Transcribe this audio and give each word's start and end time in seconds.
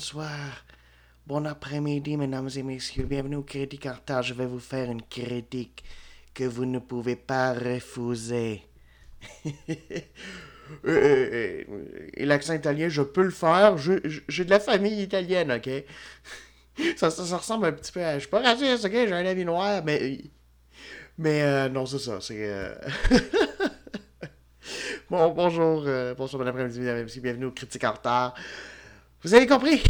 bonsoir, 0.00 0.64
bon 1.26 1.44
après-midi, 1.44 2.16
mesdames 2.16 2.48
et 2.56 2.62
messieurs. 2.62 3.04
Bienvenue 3.04 3.36
au 3.36 3.42
Critique 3.42 3.84
en 3.84 3.92
retard. 3.92 4.22
Je 4.22 4.32
vais 4.32 4.46
vous 4.46 4.58
faire 4.58 4.90
une 4.90 5.02
critique 5.02 5.84
que 6.32 6.44
vous 6.44 6.64
ne 6.64 6.78
pouvez 6.78 7.16
pas 7.16 7.52
refuser. 7.52 8.62
Euh, 10.86 11.64
et 12.14 12.24
l'accent 12.24 12.54
italien, 12.54 12.88
je 12.88 13.02
peux 13.02 13.24
le 13.24 13.30
faire. 13.30 13.76
J'ai 13.76 14.44
de 14.44 14.50
la 14.50 14.60
famille 14.60 15.02
italienne, 15.02 15.50
ok? 15.50 15.68
Ça, 16.96 17.08
ressemble 17.08 17.66
un 17.66 17.72
petit 17.72 17.90
peu 17.90 18.02
à. 18.02 18.14
Je 18.14 18.20
suis 18.20 18.28
pas 18.28 18.40
raciste, 18.40 18.84
ok? 18.84 18.92
J'ai 18.92 19.12
un 19.12 19.26
ami 19.26 19.44
noir, 19.44 19.82
mais. 19.84 20.20
Mais 21.18 21.42
euh, 21.42 21.68
non, 21.68 21.86
c'est 21.86 21.98
ça. 21.98 22.20
C'est. 22.20 22.36
euh, 22.38 22.72
bon, 25.10 25.28
bonjour, 25.30 25.82
euh, 25.86 26.14
bonjour, 26.16 26.38
bon 26.38 26.46
après-midi, 26.46 26.78
mesdames 26.78 26.98
et 26.98 27.02
messieurs. 27.02 27.20
Bienvenue 27.20 27.46
au 27.46 27.50
Critique 27.50 27.82
en 27.82 27.92
retard. 27.92 28.34
Vous 29.22 29.34
avez 29.34 29.46
compris? 29.46 29.82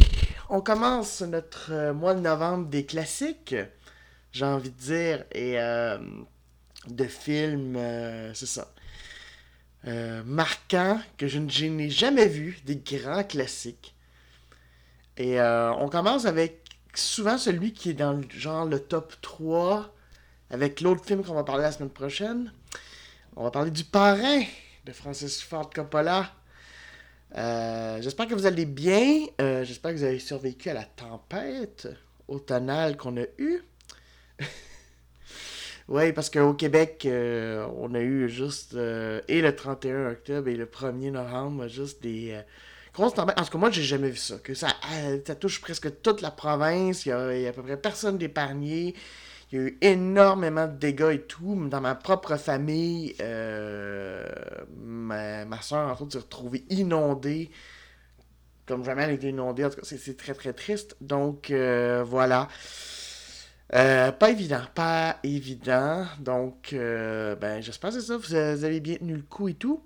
On 0.49 0.59
commence 0.59 1.21
notre 1.21 1.71
euh, 1.71 1.93
mois 1.93 2.13
de 2.13 2.19
novembre 2.19 2.67
des 2.67 2.85
classiques, 2.85 3.55
j'ai 4.33 4.43
envie 4.43 4.71
de 4.71 4.77
dire, 4.77 5.23
et 5.31 5.57
euh, 5.57 5.97
de 6.87 7.05
films, 7.05 7.77
euh, 7.77 8.33
c'est 8.33 8.45
ça. 8.45 8.67
Marquants 10.25 10.99
que 11.17 11.29
je, 11.29 11.39
n'ai 11.39 11.89
jamais 11.89 12.27
vu, 12.27 12.59
des 12.65 12.75
grands 12.75 13.23
classiques. 13.23 13.95
Et 15.15 15.41
on 15.41 15.89
commence 15.89 16.25
avec 16.25 16.65
souvent 16.93 17.37
celui 17.37 17.73
qui 17.73 17.91
est 17.91 17.93
dans 17.93 18.13
le 18.13 18.23
genre 18.29 18.65
le 18.65 18.79
top 18.79 19.13
3 19.21 19.95
avec 20.51 20.81
l'autre 20.81 21.03
film 21.03 21.23
qu'on 21.23 21.33
va 21.33 21.43
parler 21.43 21.63
la 21.63 21.71
semaine 21.71 21.89
prochaine. 21.89 22.51
On 23.35 23.43
va 23.43 23.49
parler 23.49 23.71
du 23.71 23.85
Parrain 23.85 24.43
de 24.85 24.91
Francis 24.91 25.41
Ford 25.41 25.69
Coppola. 25.69 26.29
Euh, 27.37 28.01
J'espère 28.01 28.27
que 28.27 28.33
vous 28.33 28.45
allez 28.45 28.65
bien. 28.65 29.25
Euh, 29.39 29.63
J'espère 29.63 29.91
que 29.91 29.97
vous 29.97 30.03
avez 30.03 30.19
survécu 30.19 30.69
à 30.69 30.73
la 30.73 30.83
tempête 30.83 31.87
automnale 32.27 32.97
qu'on 32.97 33.17
a 33.17 33.25
eue. 33.37 33.61
oui, 35.87 36.13
parce 36.13 36.29
qu'au 36.29 36.53
Québec, 36.53 37.03
euh, 37.05 37.65
on 37.77 37.93
a 37.93 37.99
eu 37.99 38.29
juste, 38.29 38.73
et 38.73 39.41
le 39.41 39.55
31 39.55 40.11
octobre 40.11 40.47
et 40.47 40.55
le 40.55 40.65
1er 40.65 41.11
novembre, 41.11 41.67
juste 41.67 42.01
des 42.01 42.39
grosses 42.93 43.13
tempêtes. 43.13 43.39
En 43.39 43.43
tout 43.43 43.51
cas, 43.51 43.57
moi, 43.57 43.71
j'ai 43.71 43.83
jamais 43.83 44.09
vu 44.09 44.17
ça. 44.17 44.37
Que 44.39 44.53
ça, 44.53 44.67
ça 45.25 45.35
touche 45.35 45.61
presque 45.61 46.01
toute 46.01 46.21
la 46.21 46.31
province. 46.31 47.05
Il 47.05 47.09
y 47.09 47.11
a, 47.11 47.35
il 47.35 47.41
y 47.43 47.45
a 47.47 47.49
à 47.49 47.53
peu 47.53 47.63
près 47.63 47.77
personne 47.77 48.17
d'épargné. 48.17 48.95
Il 49.51 49.59
y 49.59 49.61
a 49.61 49.65
eu 49.67 49.77
énormément 49.81 50.67
de 50.67 50.77
dégâts 50.77 51.11
et 51.13 51.21
tout. 51.21 51.55
Dans 51.69 51.81
ma 51.81 51.95
propre 51.95 52.37
famille, 52.37 53.15
euh, 53.21 54.25
ma, 54.77 55.45
ma 55.45 55.61
soeur, 55.61 55.89
entre 55.89 56.03
autres, 56.03 56.13
s'est 56.13 56.19
retrouvée 56.19 56.63
inondée. 56.69 57.51
Comme 58.65 58.83
jamais 58.85 59.03
elle 59.03 59.09
a 59.09 59.13
été 59.13 59.29
inondée. 59.29 59.65
En 59.65 59.69
tout 59.69 59.77
cas, 59.81 59.81
c'est- 59.83 60.17
très 60.17 60.33
très 60.33 60.53
triste. 60.53 60.95
Donc, 61.01 61.51
euh, 61.51 62.03
voilà. 62.05 62.47
Euh, 63.73 64.11
pas 64.11 64.29
évident, 64.31 64.61
pas 64.75 65.17
évident. 65.23 66.05
Donc, 66.19 66.73
ben, 66.73 67.61
j'espère 67.61 67.91
que 67.91 67.99
c'est 67.99 68.07
ça. 68.07 68.17
Vous, 68.17 68.33
avez 68.35 68.79
bien 68.79 68.95
tenu 68.97 69.15
le 69.15 69.21
coup 69.23 69.47
et 69.49 69.53
tout. 69.53 69.83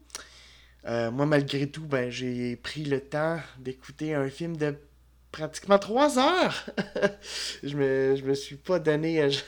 Moi, 0.86 1.26
malgré 1.26 1.70
tout, 1.70 1.86
ben, 1.88 2.10
j'ai 2.12 2.56
pris 2.58 2.86
le 2.86 3.02
temps 3.02 3.40
d'écouter 3.60 4.16
un 4.16 4.30
film 4.30 4.58
de 4.58 4.76
pratiquement 5.32 5.80
trois 5.80 6.20
heures. 6.20 6.66
je, 7.64 7.76
me, 7.78 8.16
je 8.18 8.24
me 8.26 8.34
suis 8.36 8.58
pas 8.58 8.80
donné. 8.80 9.30
je- 9.32 9.42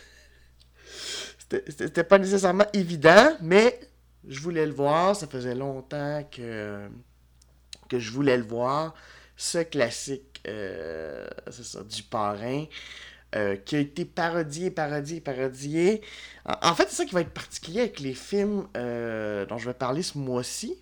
C'était 1.50 2.04
pas 2.04 2.18
nécessairement 2.18 2.66
évident, 2.74 3.38
mais 3.42 3.80
je 4.28 4.40
voulais 4.40 4.66
le 4.66 4.74
voir. 4.74 5.16
Ça 5.16 5.28
faisait 5.28 5.56
longtemps 5.56 6.24
que, 6.30 6.88
que 7.90 8.00
je 8.00 8.12
voulais 8.12 8.38
le 8.38 8.44
voir. 8.44 8.94
Ce 9.38 9.60
classique, 9.60 10.42
euh, 10.48 11.28
c'est 11.52 11.64
ça, 11.64 11.84
du 11.84 12.04
parrain, 12.04 12.66
euh, 13.36 13.56
qui 13.56 13.76
a 13.76 13.80
été 13.80 14.04
parodié, 14.04 14.72
parodié, 14.72 15.22
parodié. 15.22 16.02
En, 16.46 16.74
fait, 16.76 16.88
c'est 16.90 16.96
ça 16.96 17.06
qui 17.06 17.14
va 17.14 17.22
être 17.22 17.34
particulier 17.34 17.82
avec 17.82 18.00
les 18.00 18.14
films 18.16 18.68
euh, 18.76 19.46
dont 19.46 19.58
je 19.58 19.68
vais 19.68 19.76
parler 19.76 20.02
ce 20.02 20.18
mois-ci. 20.18 20.76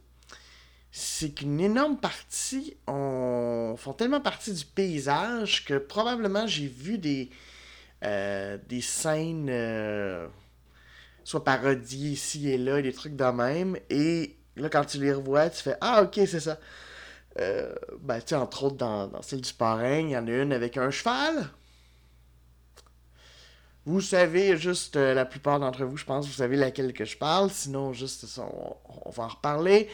C'est 0.91 1.31
qu'une 1.31 1.59
énorme 1.59 1.97
partie 1.99 2.77
ont- 2.87 3.75
font 3.77 3.93
tellement 3.93 4.21
partie 4.21 4.53
du 4.53 4.65
paysage 4.65 5.65
que 5.65 5.77
probablement 5.77 6.47
j'ai 6.47 6.67
vu 6.67 6.97
des, 6.97 7.29
des 8.01 8.81
scènes 8.81 9.49
soit 11.25 11.43
parodiées 11.43 12.11
ici 12.11 12.49
et 12.49 12.57
là, 12.57 12.81
des 12.81 12.93
trucs 12.93 13.17
de 13.17 13.25
même. 13.25 13.77
Et 13.89 14.37
là, 14.55 14.69
quand 14.69 14.85
tu 14.85 14.99
les 14.99 15.11
revois, 15.11 15.49
tu 15.49 15.61
fais 15.61 15.75
Ah, 15.81 16.03
ok, 16.03 16.13
c'est 16.27 16.39
ça. 16.39 16.57
Euh, 17.39 17.75
ben, 18.01 18.19
tu 18.19 18.27
sais, 18.29 18.35
entre 18.35 18.65
autres, 18.65 18.77
dans, 18.77 19.07
dans 19.07 19.21
celle 19.21 19.41
du 19.41 19.53
parrain, 19.53 19.97
il 19.97 20.11
y 20.11 20.17
en 20.17 20.27
a 20.27 20.31
une 20.31 20.53
avec 20.53 20.77
un 20.77 20.91
cheval. 20.91 21.49
Vous 23.85 24.01
savez, 24.01 24.57
juste 24.57 24.95
euh, 24.95 25.13
la 25.13 25.25
plupart 25.25 25.59
d'entre 25.59 25.83
vous, 25.85 25.97
je 25.97 26.05
pense, 26.05 26.25
vous 26.25 26.33
savez 26.33 26.55
laquelle 26.57 26.93
que 26.93 27.05
je 27.05 27.17
parle. 27.17 27.51
Sinon, 27.51 27.93
juste 27.93 28.25
on, 28.39 29.09
va 29.11 29.23
en 29.23 29.27
reparler. 29.27 29.89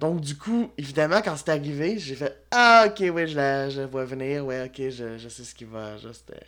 Donc, 0.00 0.20
du 0.20 0.36
coup, 0.36 0.70
évidemment, 0.78 1.20
quand 1.22 1.36
c'est 1.36 1.50
arrivé, 1.50 1.98
j'ai 1.98 2.14
fait 2.14 2.44
Ah, 2.50 2.86
ok, 2.88 3.04
oui, 3.12 3.26
je 3.28 3.36
la, 3.36 3.70
je 3.70 3.82
vois 3.82 4.04
venir. 4.04 4.44
Ouais, 4.46 4.64
ok, 4.66 4.90
je, 4.90 5.18
je 5.18 5.28
sais 5.28 5.44
ce 5.44 5.54
qui 5.54 5.64
va 5.64 5.96
juste 5.98 6.30
euh, 6.30 6.40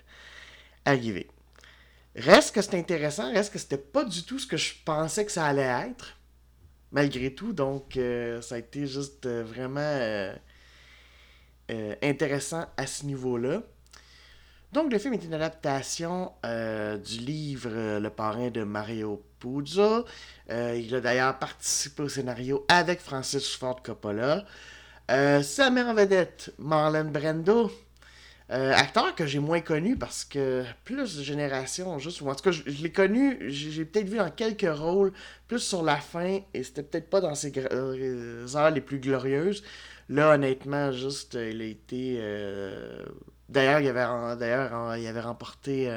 arriver. 0.85 1.29
Reste 2.17 2.55
que 2.55 2.63
c'est 2.63 2.77
intéressant, 2.77 3.31
reste 3.31 3.53
que 3.53 3.59
c'était 3.59 3.77
pas 3.77 4.05
du 4.05 4.23
tout 4.23 4.39
ce 4.39 4.47
que 4.47 4.57
je 4.57 4.73
pensais 4.85 5.27
que 5.27 5.33
ça 5.33 5.45
allait 5.45 5.89
être. 5.91 6.17
Malgré 6.91 7.35
tout, 7.35 7.53
donc 7.53 7.99
euh, 7.99 8.41
ça 8.41 8.55
a 8.55 8.59
été 8.59 8.87
juste 8.87 9.27
euh, 9.27 9.45
vraiment 9.45 9.81
euh, 9.81 10.35
intéressant 12.03 12.65
à 12.79 12.87
ce 12.87 13.05
niveau-là. 13.05 13.61
Donc 14.73 14.91
le 14.91 14.99
film 14.99 15.13
est 15.13 15.25
une 15.25 15.35
adaptation 15.35 16.33
du 16.43 17.19
livre 17.19 17.99
Le 17.99 18.11
parrain 18.11 18.51
de 18.51 18.63
Mario 18.63 19.23
Puzo. 19.39 20.05
Il 20.51 20.95
a 20.95 21.01
d'ailleurs 21.01 21.39
participé 21.39 22.03
au 22.03 22.09
scénario 22.09 22.67
avec 22.69 23.01
Francis 23.01 23.55
Ford 23.55 23.83
Coppola. 23.83 24.45
Sa 25.09 25.71
mère 25.71 25.87
en 25.87 25.95
vedette, 25.95 26.53
Marlon 26.59 27.11
Brando. 27.11 27.71
Euh, 28.53 28.73
acteur 28.75 29.13
que 29.17 29.27
j'ai 29.27 29.41
moins 29.41 29.61
connu 29.61 29.97
parce 29.97 30.25
que 30.25 30.65
plus 30.85 31.17
de 31.17 31.23
générations, 31.25 31.99
juste, 31.99 32.21
ou 32.21 32.29
en 32.29 32.35
tout 32.35 32.45
cas, 32.45 32.53
je, 32.53 32.63
l'ai 32.63 32.93
connu, 32.93 33.39
j'ai 33.51 33.85
peut-être 33.85 34.09
vu 34.09 34.19
dans 34.19 34.31
quelques 34.31 34.69
rôles, 34.73 35.13
plus 35.49 35.59
sur 35.59 35.83
la 35.83 35.97
fin, 35.97 36.39
et 36.55 36.63
c'était 36.63 36.85
peut-être 36.85 37.11
pas 37.11 37.21
dans 37.21 37.35
ses 37.35 37.53
euh, 37.73 38.47
heures 38.55 38.71
les 38.71 38.81
plus 38.81 39.01
glorieuses. 39.01 39.65
Là, 40.09 40.35
honnêtement, 40.35 40.93
juste, 40.93 41.35
il 41.35 41.61
a 41.61 41.65
été. 41.65 42.19
euh, 42.21 43.05
D'ailleurs, 43.49 43.81
il 43.81 43.89
avait, 43.89 44.37
d'ailleurs, 44.37 44.97
il 44.97 45.07
avait 45.07 45.21
remporté 45.21 45.89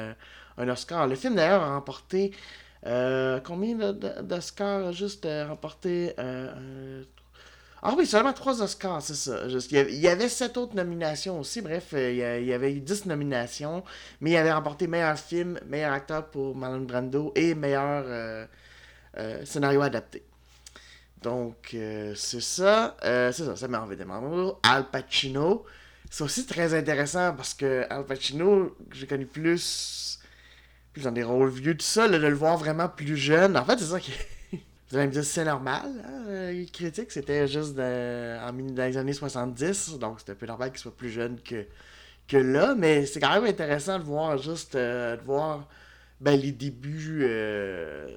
un 0.56 0.68
Oscar. 0.68 1.06
Le 1.06 1.14
film, 1.16 1.34
d'ailleurs, 1.36 1.62
a 1.62 1.74
remporté. 1.74 2.32
combien 3.44 3.92
d'Oscars 3.92 4.92
juste 4.92 5.26
remporté 5.48 6.14
ah 7.82 7.94
oui, 7.96 8.06
seulement 8.06 8.34
trois 8.34 8.60
Oscars, 8.60 9.00
c'est 9.00 9.14
ça. 9.14 9.46
Il, 9.70 9.94
y 9.94 10.08
avait, 10.08 10.28
sept 10.28 10.58
autres 10.58 10.76
nominations 10.76 11.40
aussi. 11.40 11.62
Bref, 11.62 11.88
euh, 11.94 12.38
il 12.40 12.46
y 12.46 12.52
avait 12.52 12.74
eu 12.74 12.80
dix 12.80 13.06
nominations. 13.06 13.82
Mais 14.20 14.32
il 14.32 14.36
avait 14.36 14.52
remporté 14.52 14.86
meilleur 14.86 15.18
film, 15.18 15.58
meilleur 15.66 15.92
acteur 15.92 16.26
pour 16.30 16.54
Marlon 16.54 16.82
Brando 16.82 17.32
et 17.34 17.54
meilleur 17.54 18.04
euh, 18.06 18.46
euh, 19.16 19.44
scénario 19.46 19.80
adapté. 19.80 20.22
Donc, 21.22 21.68
c'est 21.70 22.40
ça. 22.40 22.96
C'est 23.02 23.32
ça, 23.32 23.56
ça 23.56 23.68
m'a 23.68 23.80
envie 23.80 23.96
de 23.96 24.04
Al 24.62 24.90
Pacino. 24.90 25.64
C'est 26.10 26.24
aussi 26.24 26.46
très 26.46 26.74
intéressant 26.74 27.34
parce 27.34 27.54
que 27.54 27.86
Al 27.88 28.04
Pacino, 28.04 28.76
j'ai 28.92 29.06
connu 29.06 29.26
plus, 29.26 30.18
plus 30.92 31.02
dans 31.02 31.12
des 31.12 31.22
rôles 31.22 31.50
vieux, 31.50 31.76
tout 31.76 31.84
ça, 31.84 32.08
de 32.08 32.16
le 32.16 32.34
voir 32.34 32.56
vraiment 32.58 32.88
plus 32.88 33.16
jeune. 33.16 33.56
En 33.56 33.64
fait, 33.64 33.78
c'est 33.78 33.86
ça 33.86 34.00
qui. 34.00 34.12
Vous 34.90 34.96
allez 34.96 35.06
me 35.06 35.12
dire, 35.12 35.24
c'est 35.24 35.44
normal. 35.44 35.88
Hein? 36.04 36.24
euh, 36.26 36.52
Il 36.52 36.70
critique, 36.70 37.12
c'était 37.12 37.46
juste 37.46 37.78
en, 37.78 38.52
dans 38.52 38.84
les 38.84 38.96
années 38.96 39.12
70, 39.12 39.98
donc 39.98 40.18
c'était 40.18 40.32
un 40.32 40.34
peu 40.34 40.46
normal 40.46 40.70
qu'il 40.70 40.80
soit 40.80 40.96
plus 40.96 41.10
jeune 41.10 41.38
que, 41.40 41.64
que 42.26 42.36
là, 42.36 42.74
mais 42.76 43.06
c'est 43.06 43.20
quand 43.20 43.32
même 43.32 43.44
intéressant 43.44 44.00
de 44.00 44.04
voir 44.04 44.36
juste, 44.38 44.74
euh, 44.74 45.16
de 45.16 45.22
voir 45.22 45.68
ben, 46.20 46.38
les 46.40 46.50
débuts, 46.50 47.20
euh, 47.22 48.08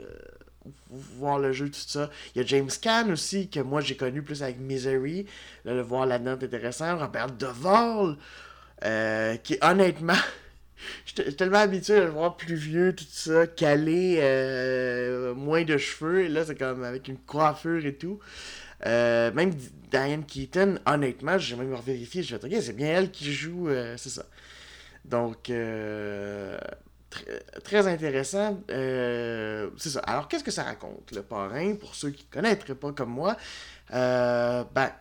voir 0.89 1.37
le 1.37 1.51
jeu, 1.53 1.69
tout 1.69 1.79
ça. 1.79 2.09
Il 2.35 2.41
y 2.41 2.43
a 2.43 2.47
James 2.47 2.71
Caan 2.81 3.11
aussi, 3.11 3.49
que 3.49 3.59
moi 3.59 3.81
j'ai 3.81 3.95
connu 3.95 4.23
plus 4.23 4.41
avec 4.41 4.59
Misery, 4.59 5.27
là, 5.65 5.75
le 5.75 5.81
voir 5.81 6.07
là-dedans 6.07 6.39
est 6.39 6.45
intéressant. 6.45 6.97
Robert 6.97 7.27
Duvall, 7.27 8.17
qui 9.43 9.57
honnêtement, 9.61 10.13
J'étais 11.05 11.31
tellement 11.33 11.59
habitué 11.59 11.97
à 11.97 12.05
le 12.05 12.11
voir 12.11 12.37
plus 12.37 12.55
vieux, 12.55 12.95
tout 12.95 13.05
ça, 13.09 13.47
calé, 13.47 14.19
euh, 14.21 15.33
moins 15.35 15.63
de 15.63 15.77
cheveux. 15.77 16.25
Et 16.25 16.29
là, 16.29 16.45
c'est 16.45 16.55
comme 16.55 16.83
avec 16.83 17.07
une 17.07 17.17
coiffure 17.17 17.85
et 17.85 17.95
tout. 17.95 18.19
Euh, 18.85 19.31
même 19.33 19.53
Diane 19.91 20.25
Keaton, 20.25 20.79
honnêtement, 20.85 21.37
j'ai 21.37 21.55
même 21.55 21.73
vérifié. 21.85 22.23
Je 22.23 22.35
vais 22.35 22.55
ok, 22.55 22.61
c'est 22.61 22.75
bien 22.75 22.87
elle 22.87 23.11
qui 23.11 23.33
joue, 23.33 23.69
euh, 23.69 23.95
c'est 23.97 24.09
ça. 24.09 24.25
Donc, 25.05 25.51
très 27.63 27.87
intéressant. 27.87 28.59
C'est 28.69 29.89
ça. 29.89 29.99
Alors, 30.01 30.27
qu'est-ce 30.27 30.43
que 30.43 30.51
ça 30.51 30.63
raconte, 30.63 31.11
le 31.11 31.21
parrain, 31.21 31.75
pour 31.75 31.95
ceux 31.95 32.11
qui 32.11 32.25
ne 32.29 32.33
connaîtraient 32.41 32.75
pas 32.75 32.91
comme 32.91 33.11
moi? 33.11 33.37
Ben, 33.89 34.91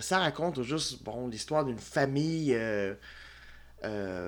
ça 0.00 0.18
raconte 0.18 0.62
juste, 0.62 1.02
bon, 1.02 1.28
l'histoire 1.28 1.64
d'une 1.64 1.78
famille 1.78 2.56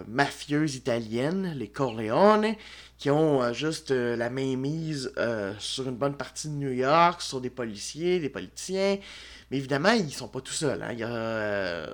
mafieuse 0.09 0.75
italienne, 0.77 1.55
les 1.57 1.69
Corleone, 1.69 2.55
qui 2.99 3.11
ont 3.11 3.53
juste 3.53 3.91
la 3.91 4.31
main 4.31 4.57
mise 4.57 5.13
sur 5.59 5.89
une 5.89 5.97
bonne 5.97 6.17
partie 6.17 6.49
de 6.49 6.55
New 6.55 6.73
York, 6.73 7.23
sur 7.23 7.41
des 7.41 7.51
policiers, 7.51 8.21
des 8.21 8.29
politiciens. 8.29 8.99
Mais 9.51 9.59
évidemment, 9.59 9.93
ils 9.93 10.13
sont 10.13 10.29
pas 10.29 10.41
tout 10.41 10.53
seuls. 10.53 10.83
Hein. 10.83 10.93
Il 10.93 10.99
y 10.99 11.05
a 11.05 11.89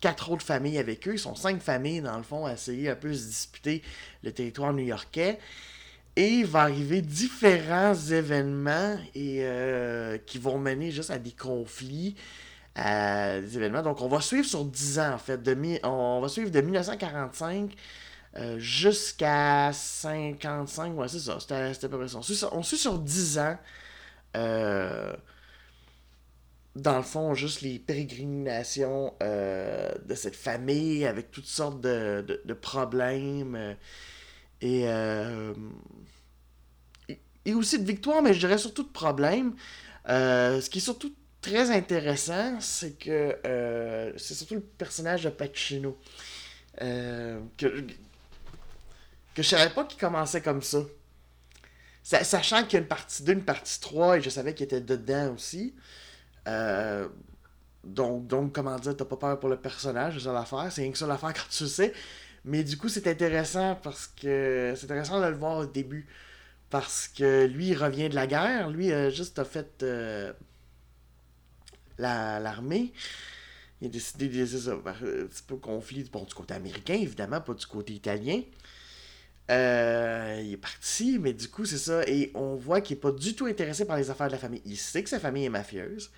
quatre 0.00 0.30
autres 0.30 0.44
familles 0.44 0.78
avec 0.78 1.06
eux. 1.08 1.14
Ils 1.14 1.18
sont 1.18 1.34
cinq 1.34 1.60
familles, 1.60 2.00
dans 2.00 2.16
le 2.16 2.22
fond, 2.22 2.46
à 2.46 2.52
essayer 2.52 2.90
un 2.90 2.94
peu 2.94 3.08
de 3.08 3.14
se 3.14 3.26
disputer 3.26 3.82
le 4.22 4.32
territoire 4.32 4.72
new-yorkais. 4.72 5.38
Et 6.16 6.28
il 6.28 6.46
va 6.46 6.62
arriver 6.62 7.02
différents 7.02 7.94
événements 7.94 8.98
et, 9.14 9.40
euh, 9.40 10.16
qui 10.18 10.38
vont 10.38 10.58
mener 10.58 10.90
juste 10.90 11.10
à 11.10 11.18
des 11.18 11.32
conflits, 11.32 12.16
à 12.76 13.40
des 13.40 13.56
événements. 13.56 13.82
Donc, 13.82 14.00
on 14.02 14.08
va 14.08 14.20
suivre 14.20 14.46
sur 14.46 14.64
10 14.64 14.98
ans, 15.00 15.14
en 15.14 15.18
fait. 15.18 15.42
De 15.42 15.56
on 15.84 16.20
va 16.20 16.28
suivre 16.28 16.50
de 16.50 16.60
1945 16.60 17.74
euh, 18.36 18.58
jusqu'à 18.58 19.72
55. 19.72 20.96
Ouais, 20.96 21.08
c'est 21.08 21.18
ça. 21.18 21.38
C'était 21.40 21.54
à 21.54 21.88
peu 21.88 21.98
près 21.98 22.08
ça. 22.08 22.18
On 22.52 22.62
suit, 22.62 22.76
sur 22.76 22.98
10 22.98 23.38
ans. 23.38 23.58
Euh, 24.36 25.16
dans 26.76 26.96
le 26.96 27.02
fond, 27.02 27.34
juste 27.34 27.62
les 27.62 27.78
pérégrinations 27.78 29.14
euh, 29.22 29.90
de 30.04 30.14
cette 30.14 30.36
famille 30.36 31.06
avec 31.06 31.30
toutes 31.30 31.46
sortes 31.46 31.80
de, 31.80 32.40
problèmes 32.60 33.56
euh, 33.56 33.74
euh, 34.62 35.54
et, 37.08 37.18
et, 37.46 37.54
aussi 37.54 37.78
de 37.78 37.86
victoires, 37.86 38.20
mais 38.22 38.34
je 38.34 38.40
dirais 38.40 38.58
surtout 38.58 38.82
de 38.82 38.90
problèmes. 38.92 39.54
ce 40.06 40.68
qui 40.68 40.78
est 40.78 40.82
surtout 40.82 41.14
très 41.50 41.70
intéressant, 41.70 42.60
c'est 42.60 42.98
que 42.98 43.36
c'est 44.16 44.34
surtout 44.34 44.54
le 44.56 44.60
personnage 44.60 45.24
de 45.24 45.30
Pacino. 45.30 45.96
que, 46.78 47.86
que 49.34 49.42
je 49.42 49.48
savais 49.48 49.72
pas 49.72 49.84
qu'il 49.84 50.00
commençait 50.00 50.40
comme 50.40 50.62
ça. 50.62 50.78
Sachant 52.02 52.62
qu'il 52.64 52.74
y 52.74 52.76
a 52.76 52.78
une 52.80 52.86
partie 52.86 53.24
2, 53.24 53.32
une 53.32 53.44
partie 53.44 53.80
3, 53.80 54.18
et 54.18 54.22
je 54.22 54.30
savais 54.30 54.54
qu'il 54.54 54.64
était 54.64 54.80
dedans 54.80 55.34
aussi. 55.34 55.74
Euh, 56.46 57.08
donc, 57.82 58.26
donc, 58.28 58.52
comment 58.54 58.78
dire, 58.78 58.96
t'as 58.96 59.04
pas 59.04 59.16
peur 59.16 59.40
pour 59.40 59.48
le 59.48 59.56
personnage, 59.56 60.14
c'est 60.14 60.24
ça 60.24 60.32
l'affaire. 60.32 60.70
C'est 60.70 60.82
rien 60.82 60.92
que 60.92 60.98
ça 60.98 61.06
l'affaire 61.08 61.32
quand 61.34 61.48
tu 61.50 61.64
le 61.64 61.68
sais. 61.68 61.92
Mais 62.44 62.62
du 62.62 62.78
coup, 62.78 62.88
c'est 62.88 63.08
intéressant 63.08 63.74
parce 63.82 64.06
que 64.06 64.74
c'est 64.76 64.84
intéressant 64.84 65.20
de 65.20 65.26
le 65.26 65.36
voir 65.36 65.58
au 65.58 65.66
début. 65.66 66.06
Parce 66.70 67.08
que 67.08 67.46
lui, 67.46 67.68
il 67.70 67.76
revient 67.76 68.08
de 68.08 68.14
la 68.14 68.26
guerre. 68.28 68.70
Lui, 68.70 68.92
euh, 68.92 69.10
juste 69.10 69.38
a 69.40 69.44
fait 69.44 69.82
euh, 69.82 70.32
l'armée. 71.98 72.92
il 73.80 73.88
a 73.88 73.90
décidé 73.90 74.28
de 74.28 74.34
laisser 74.34 74.58
ça. 74.58 74.72
Un 74.72 75.26
petit 75.26 75.42
peu 75.46 75.56
conflit 75.56 76.04
bon, 76.12 76.24
du 76.24 76.34
côté 76.34 76.54
américain, 76.54 76.94
évidemment, 76.94 77.40
pas 77.40 77.54
du 77.54 77.66
côté 77.66 77.94
italien. 77.94 78.42
il 79.48 80.52
est 80.52 80.60
parti, 80.60 81.18
mais 81.18 81.32
du 81.32 81.48
coup, 81.48 81.64
c'est 81.64 81.78
ça. 81.78 82.02
Et 82.06 82.30
on 82.34 82.56
voit 82.56 82.80
qu'il 82.80 82.96
n'est 82.96 83.00
pas 83.00 83.12
du 83.12 83.34
tout 83.34 83.46
intéressé 83.46 83.84
par 83.84 83.96
les 83.96 84.10
affaires 84.10 84.28
de 84.28 84.32
la 84.32 84.38
famille. 84.38 84.62
Il 84.64 84.76
sait 84.76 85.02
que 85.02 85.10
sa 85.10 85.20
famille 85.20 85.44
est 85.44 85.50
mafieuse 85.50 86.10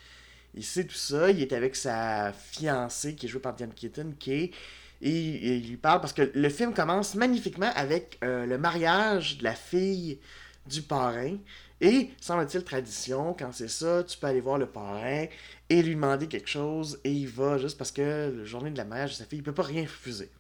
il 0.55 0.65
sait 0.65 0.85
tout 0.85 0.95
ça, 0.95 1.31
il 1.31 1.41
est 1.41 1.53
avec 1.53 1.77
sa 1.77 2.33
fiancée 2.33 3.15
qui 3.15 3.27
est 3.27 3.29
jouée 3.29 3.41
par 3.41 3.55
Diane 3.55 3.73
Keaton, 3.73 4.15
qui 4.19 4.53
et, 5.01 5.57
il 5.59 5.69
lui 5.69 5.77
parle 5.77 6.01
parce 6.01 6.13
que 6.13 6.33
le 6.35 6.49
film 6.49 6.75
commence 6.75 7.15
magnifiquement 7.15 7.71
avec 7.77 8.19
euh, 8.25 8.47
le 8.47 8.59
mariage 8.59 9.39
de 9.39 9.45
la 9.45 9.55
fille 9.55 10.19
du 10.67 10.83
parrain. 10.83 11.37
Et, 11.81 12.11
semble-t-il, 12.21 12.65
tradition, 12.65 13.35
quand 13.39 13.53
c'est 13.53 13.69
ça, 13.69 14.03
tu 14.03 14.19
peux 14.19 14.27
aller 14.27 14.41
voir 14.41 14.59
le 14.59 14.67
parrain 14.67 15.27
et 15.69 15.83
lui 15.83 15.95
demander 15.95 16.27
quelque 16.27 16.49
chose 16.49 16.99
et 17.05 17.13
il 17.13 17.29
va 17.29 17.59
juste 17.59 17.79
parce 17.79 17.93
que 17.93 18.35
la 18.37 18.45
journée 18.45 18.71
de 18.71 18.77
la 18.77 18.85
mariage 18.85 19.11
de 19.11 19.17
sa 19.17 19.25
fille, 19.25 19.39
il 19.39 19.45
peut 19.45 19.53
pas 19.53 19.63
rien 19.63 19.83
refuser. 19.83 20.31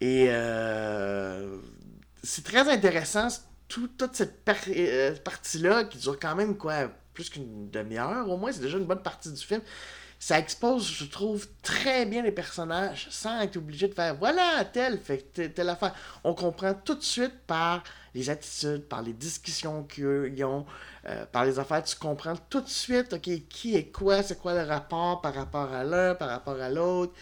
Et 0.00 0.26
euh, 0.28 1.56
c'est 2.22 2.44
très 2.44 2.68
intéressant, 2.68 3.28
toute 3.68 4.04
cette 4.12 4.48
euh, 4.68 5.16
partie-là 5.16 5.84
qui 5.84 5.98
dure 5.98 6.18
quand 6.20 6.36
même 6.36 6.56
quoi 6.56 6.90
plus 7.16 7.30
qu'une 7.30 7.70
demi-heure, 7.70 8.28
au 8.30 8.36
moins, 8.36 8.52
c'est 8.52 8.60
déjà 8.60 8.78
une 8.78 8.84
bonne 8.84 9.02
partie 9.02 9.32
du 9.32 9.42
film. 9.42 9.62
Ça 10.18 10.38
expose, 10.38 10.86
je 10.86 11.04
trouve, 11.04 11.46
très 11.62 12.06
bien 12.06 12.22
les 12.22 12.32
personnages 12.32 13.08
sans 13.10 13.40
être 13.40 13.56
obligé 13.56 13.88
de 13.88 13.94
faire 13.94 14.14
voilà, 14.16 14.64
tel 14.64 14.98
fait 14.98 15.52
telle 15.54 15.68
affaire. 15.68 15.94
On 16.24 16.34
comprend 16.34 16.74
tout 16.74 16.94
de 16.94 17.02
suite 17.02 17.34
par 17.46 17.82
les 18.16 18.30
attitudes, 18.30 18.84
par 18.88 19.02
les 19.02 19.12
discussions 19.12 19.84
qu'ils 19.84 20.44
ont, 20.44 20.64
euh, 21.06 21.24
par 21.26 21.44
les 21.44 21.58
affaires, 21.58 21.84
tu 21.84 21.96
comprends 21.96 22.34
tout 22.48 22.62
de 22.62 22.68
suite, 22.68 23.12
ok, 23.12 23.28
qui 23.48 23.76
est 23.76 23.92
quoi, 23.92 24.22
c'est 24.22 24.38
quoi 24.40 24.54
le 24.54 24.68
rapport 24.68 25.20
par 25.20 25.34
rapport 25.34 25.72
à 25.72 25.84
l'un, 25.84 26.14
par 26.14 26.30
rapport 26.30 26.60
à 26.60 26.70
l'autre. 26.70 27.12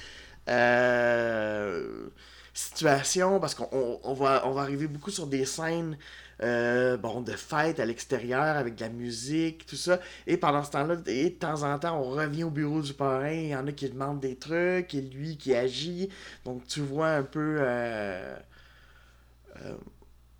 Euh, 0.48 2.08
situation, 2.52 3.40
parce 3.40 3.54
qu'on 3.54 4.00
on 4.02 4.14
va, 4.14 4.46
on 4.46 4.52
va 4.52 4.62
arriver 4.62 4.86
beaucoup 4.86 5.10
sur 5.10 5.26
des 5.26 5.44
scènes 5.44 5.98
euh, 6.42 6.96
bon, 6.96 7.20
de 7.22 7.32
fêtes 7.32 7.80
à 7.80 7.84
l'extérieur 7.86 8.56
avec 8.56 8.76
de 8.76 8.82
la 8.82 8.88
musique, 8.88 9.66
tout 9.66 9.76
ça. 9.76 10.00
Et 10.26 10.36
pendant 10.36 10.62
ce 10.62 10.70
temps-là, 10.72 10.96
et 11.06 11.30
de 11.30 11.34
temps 11.34 11.62
en 11.62 11.78
temps, 11.78 11.98
on 12.00 12.10
revient 12.10 12.44
au 12.44 12.50
bureau 12.50 12.80
du 12.82 12.94
parrain, 12.94 13.30
il 13.30 13.48
y 13.48 13.56
en 13.56 13.66
a 13.66 13.72
qui 13.72 13.88
demandent 13.88 14.20
des 14.20 14.36
trucs, 14.36 14.94
et 14.94 15.00
lui 15.00 15.36
qui 15.36 15.54
agit. 15.54 16.08
Donc 16.44 16.66
tu 16.66 16.80
vois 16.80 17.08
un 17.10 17.22
peu 17.24 17.56
euh, 17.60 18.36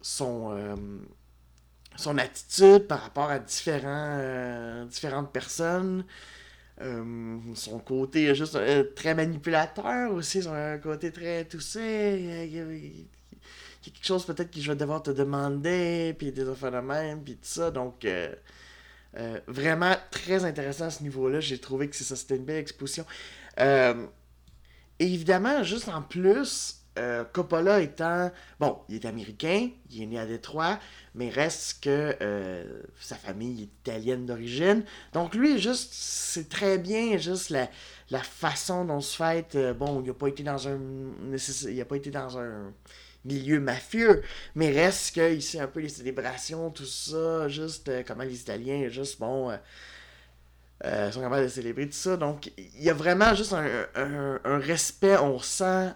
son, 0.04 0.76
son 1.96 2.18
attitude 2.18 2.86
par 2.86 3.00
rapport 3.02 3.30
à 3.30 3.38
différents, 3.38 4.84
différentes 4.86 5.32
personnes. 5.32 6.04
son 6.78 7.78
côté 7.78 8.34
juste 8.34 8.58
très 8.94 9.14
manipulateur 9.14 10.12
aussi, 10.12 10.42
son 10.42 10.78
côté 10.82 11.10
très 11.10 11.44
toussé 11.44 13.08
quelque 13.84 14.06
chose 14.06 14.24
peut-être 14.24 14.50
que 14.50 14.60
je 14.60 14.70
vais 14.70 14.76
devoir 14.76 15.02
te 15.02 15.10
demander, 15.10 16.14
puis 16.18 16.32
des 16.32 16.48
affaires 16.48 16.72
de 16.72 16.78
même, 16.78 17.22
puis 17.22 17.34
tout 17.34 17.40
ça. 17.42 17.70
Donc, 17.70 18.04
euh, 18.04 18.34
euh, 19.16 19.40
vraiment 19.46 19.94
très 20.10 20.44
intéressant 20.44 20.86
à 20.86 20.90
ce 20.90 21.02
niveau-là. 21.02 21.40
J'ai 21.40 21.58
trouvé 21.58 21.88
que 21.88 21.96
ça, 21.96 22.16
c'était 22.16 22.36
une 22.36 22.44
belle 22.44 22.58
exposition. 22.58 23.04
Euh, 23.60 24.06
évidemment, 24.98 25.62
juste 25.62 25.88
en 25.88 26.02
plus, 26.02 26.82
Coppola 27.32 27.80
étant. 27.80 28.30
Bon, 28.60 28.78
il 28.88 28.96
est 28.96 29.06
américain, 29.06 29.70
il 29.90 30.02
est 30.02 30.06
né 30.06 30.18
à 30.18 30.26
Détroit, 30.26 30.78
mais 31.14 31.28
reste 31.28 31.82
que 31.82 32.16
sa 33.00 33.16
famille 33.16 33.62
est 33.62 33.90
italienne 33.90 34.26
d'origine. 34.26 34.84
Donc, 35.12 35.34
lui, 35.34 35.58
juste, 35.58 35.92
c'est 35.92 36.48
très 36.48 36.78
bien, 36.78 37.18
juste 37.18 37.50
la, 37.50 37.68
la 38.10 38.20
façon 38.20 38.84
dont 38.84 39.00
se 39.00 39.16
fait. 39.16 39.56
bon, 39.74 40.02
il 40.02 40.06
n'a 40.06 40.14
pas 40.14 40.28
été 40.28 40.42
dans 40.42 40.68
un. 40.68 40.78
Il 41.68 41.76
n'a 41.76 41.84
pas 41.84 41.96
été 41.96 42.10
dans 42.10 42.38
un 42.38 42.72
milieu 43.24 43.60
mafieux, 43.60 44.22
mais 44.54 44.70
reste 44.70 45.14
que 45.14 45.34
ici 45.34 45.58
un 45.60 45.66
peu 45.66 45.80
les 45.80 45.88
célébrations, 45.88 46.70
tout 46.70 46.84
ça, 46.84 47.48
juste 47.48 47.88
euh, 47.88 48.02
comment 48.06 48.24
les 48.24 48.40
Italiens, 48.40 48.88
juste 48.88 49.18
bon, 49.18 49.50
euh, 50.84 51.08
euh, 51.08 51.12
sont 51.12 51.20
capables 51.20 51.44
de 51.44 51.48
célébrer 51.48 51.86
tout 51.86 51.92
ça. 51.92 52.16
Donc 52.16 52.50
il 52.56 52.82
y 52.82 52.90
a 52.90 52.94
vraiment 52.94 53.34
juste 53.34 53.52
un, 53.52 53.66
un, 54.44 54.58
respect, 54.58 55.16
on 55.18 55.38
sent 55.38 55.92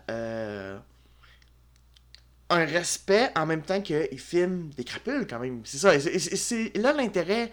un 2.50 2.64
respect 2.64 3.30
en 3.36 3.44
même 3.44 3.62
temps 3.62 3.80
qu'il 3.82 4.18
filme 4.18 4.70
des 4.76 4.84
crapules 4.84 5.26
quand 5.26 5.38
même. 5.38 5.60
C'est 5.64 5.78
ça, 5.78 5.98
c'est 5.98 6.76
là 6.76 6.92
l'intérêt. 6.92 7.52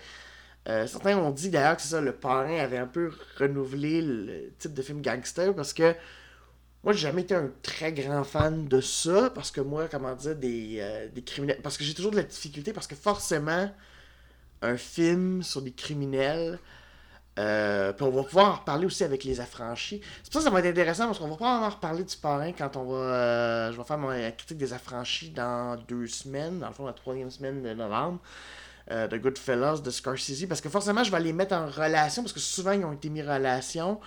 certains 0.66 1.18
ont 1.18 1.32
dit 1.32 1.50
d'ailleurs 1.50 1.76
que 1.76 1.82
c'est 1.82 1.90
ça, 1.90 2.02
le 2.02 2.14
parrain 2.14 2.60
avait 2.60 2.78
un 2.78 2.88
peu 2.88 3.12
renouvelé 3.38 4.02
le 4.02 4.52
type 4.60 4.74
de 4.74 4.82
film 4.82 5.02
gangster 5.02 5.54
parce 5.54 5.74
que 5.74 5.96
moi, 6.86 6.94
j'ai 6.94 7.00
jamais 7.00 7.24
été 7.24 7.34
un 7.34 7.52
très 7.64 7.92
grand 7.94 8.24
fan 8.24 8.68
de 8.68 8.80
ça, 8.80 9.32
parce 9.32 9.50
que 9.50 9.60
moi, 9.60 9.88
comment 9.90 10.14
dire, 10.14 10.36
des, 10.36 10.78
euh, 10.80 11.08
des 11.10 11.24
criminels. 11.24 11.60
Parce 11.64 11.78
que 11.80 11.84
j'ai 11.84 11.96
toujours 11.96 12.12
de 12.12 12.18
la 12.18 12.24
difficulté, 12.24 12.74
parce 12.74 12.86
que 12.86 12.94
forcément, 12.94 13.72
un 14.62 14.78
film 14.78 15.42
sur 15.42 15.64
des 15.64 15.72
criminels. 15.72 16.60
Euh, 17.38 17.92
puis 17.92 18.06
on 18.06 18.12
va 18.12 18.24
pouvoir 18.24 18.46
en 18.46 18.54
reparler 18.56 18.86
aussi 18.86 19.04
avec 19.04 19.24
les 19.24 19.42
affranchis. 19.42 20.02
C'est 20.24 20.32
pour 20.32 20.34
ça 20.34 20.40
que 20.40 20.44
ça 20.46 20.50
va 20.50 20.60
être 20.60 20.72
intéressant 20.72 21.08
parce 21.08 21.20
qu'on 21.20 21.28
va 21.28 21.34
pouvoir 21.36 21.64
en 21.64 21.70
reparler 21.70 22.04
du 22.04 22.16
parrain 22.16 22.52
quand 22.54 22.78
on 22.78 22.86
va. 22.86 22.96
Euh, 22.96 23.72
je 23.72 23.78
vais 23.78 23.84
faire 23.84 23.98
ma 23.98 24.32
critique 24.32 24.58
des 24.58 24.74
affranchis 24.74 25.32
dans 25.32 25.76
deux 25.88 26.08
semaines, 26.08 26.60
dans 26.60 26.68
le 26.68 26.74
fond, 26.74 26.86
la 26.86 26.94
troisième 26.94 27.30
semaine 27.30 27.62
de 27.62 27.74
novembre. 27.74 28.20
de 28.90 29.18
Goodfellas, 29.18 29.82
de 29.82 29.90
Scorsese, 29.90 30.46
parce 30.48 30.62
que 30.62 30.70
forcément, 30.70 31.04
je 31.04 31.12
vais 31.12 31.20
les 31.20 31.34
mettre 31.34 31.56
en 31.56 31.66
relation, 31.66 32.22
parce 32.22 32.34
que 32.34 32.40
souvent, 32.40 32.72
ils 32.72 32.86
ont 32.86 32.94
été 32.94 33.10
mis 33.10 33.24
en 33.24 33.34
relation. 33.34 34.00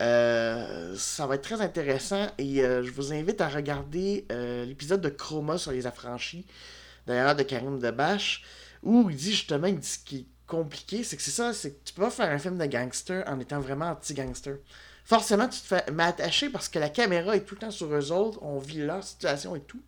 Euh, 0.00 0.94
ça 0.96 1.26
va 1.26 1.34
être 1.34 1.42
très 1.42 1.60
intéressant 1.60 2.28
et 2.38 2.62
euh, 2.62 2.84
je 2.84 2.92
vous 2.92 3.12
invite 3.12 3.40
à 3.40 3.48
regarder 3.48 4.26
euh, 4.30 4.64
l'épisode 4.64 5.00
de 5.00 5.08
Chroma 5.08 5.58
sur 5.58 5.72
les 5.72 5.88
affranchis, 5.88 6.46
d'ailleurs 7.06 7.34
de 7.34 7.42
Karim 7.42 7.80
Debache, 7.80 8.44
où 8.84 9.10
il 9.10 9.16
dit 9.16 9.32
justement, 9.32 9.66
il 9.66 9.80
dit 9.80 9.88
ce 9.88 9.98
qui 9.98 10.16
est 10.18 10.26
compliqué, 10.48 11.04
c'est 11.04 11.16
que 11.16 11.22
c'est 11.22 11.30
ça, 11.30 11.52
c'est 11.52 11.72
que 11.72 11.84
tu 11.84 11.92
peux 11.92 12.02
pas 12.02 12.10
faire 12.10 12.30
un 12.30 12.38
film 12.38 12.58
de 12.58 12.66
gangster 12.66 13.22
en 13.28 13.38
étant 13.38 13.60
vraiment 13.60 13.90
anti-gangster. 13.90 14.56
Forcément, 15.04 15.48
tu 15.48 15.60
te 15.60 15.66
fais 15.66 15.90
m'attacher 15.92 16.48
parce 16.48 16.68
que 16.68 16.78
la 16.78 16.88
caméra 16.88 17.36
est 17.36 17.42
tout 17.42 17.54
le 17.54 17.60
temps 17.60 17.70
sur 17.70 17.94
eux 17.94 18.10
autres, 18.10 18.42
on 18.42 18.58
vit 18.58 18.78
leur 18.78 19.04
situation 19.04 19.54
et 19.54 19.60
tout. 19.60 19.82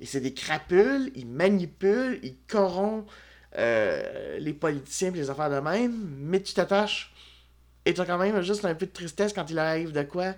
Et 0.00 0.06
c'est 0.06 0.20
des 0.20 0.32
crapules, 0.32 1.10
ils 1.16 1.26
manipulent, 1.26 2.20
ils 2.22 2.36
corrompent 2.46 3.10
euh, 3.56 4.38
les 4.38 4.52
politiciens 4.52 5.08
et 5.08 5.16
les 5.16 5.30
affaires 5.30 5.50
de 5.50 5.58
même, 5.58 6.08
mais 6.18 6.40
tu 6.40 6.54
t'attaches. 6.54 7.12
Et 7.84 7.94
tu 7.94 8.00
as 8.00 8.06
quand 8.06 8.18
même 8.18 8.40
juste 8.42 8.64
un 8.64 8.74
peu 8.74 8.86
de 8.86 8.92
tristesse 8.92 9.32
quand 9.32 9.50
il 9.50 9.58
arrive 9.58 9.92
de 9.92 10.02
quoi. 10.02 10.34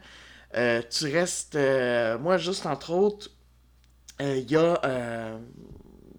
Euh, 0.57 0.83
tu 0.89 1.05
restes. 1.13 1.57
Euh, 1.57 2.19
moi, 2.19 2.39
juste 2.39 2.67
entre 2.67 2.93
autres, 2.93 3.31
il 4.21 4.51
y 4.51 4.57
a. 4.57 5.39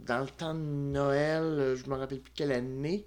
dans 0.05 0.19
le 0.21 0.29
temps 0.29 0.53
de 0.53 0.59
Noël, 0.59 1.75
je 1.75 1.89
me 1.89 1.95
rappelle 1.95 2.19
plus 2.19 2.33
quelle 2.35 2.51
année. 2.51 3.05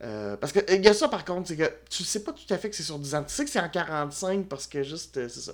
parce 0.00 0.52
que 0.52 0.60
il 0.74 0.84
y 0.84 0.88
a 0.88 0.94
ça 0.94 1.08
par 1.08 1.24
contre, 1.24 1.48
c'est 1.48 1.56
que 1.56 1.70
tu 1.90 2.04
sais 2.04 2.24
pas 2.24 2.32
tout 2.32 2.52
à 2.52 2.58
fait 2.58 2.70
que 2.70 2.76
c'est 2.76 2.82
sur 2.82 2.98
10 2.98 3.14
ans. 3.14 3.24
Tu 3.24 3.34
sais 3.34 3.44
que 3.44 3.50
c'est 3.50 3.60
en 3.60 3.68
45 3.68 4.48
parce 4.48 4.66
que 4.66 4.82
juste. 4.82 5.14
c'est 5.28 5.40
ça. 5.40 5.52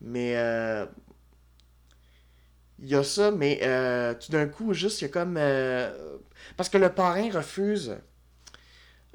Mais 0.00 0.36
il 2.80 2.88
y 2.88 2.94
a 2.94 3.02
ça, 3.02 3.30
mais 3.30 3.60
euh, 3.62 4.14
tout 4.14 4.30
d'un 4.32 4.46
coup, 4.46 4.72
juste, 4.72 5.00
il 5.00 5.04
y 5.04 5.06
a 5.06 5.10
comme. 5.10 5.36
Euh, 5.36 6.16
parce 6.56 6.68
que 6.68 6.78
le 6.78 6.90
parrain 6.90 7.28
refuse 7.30 7.96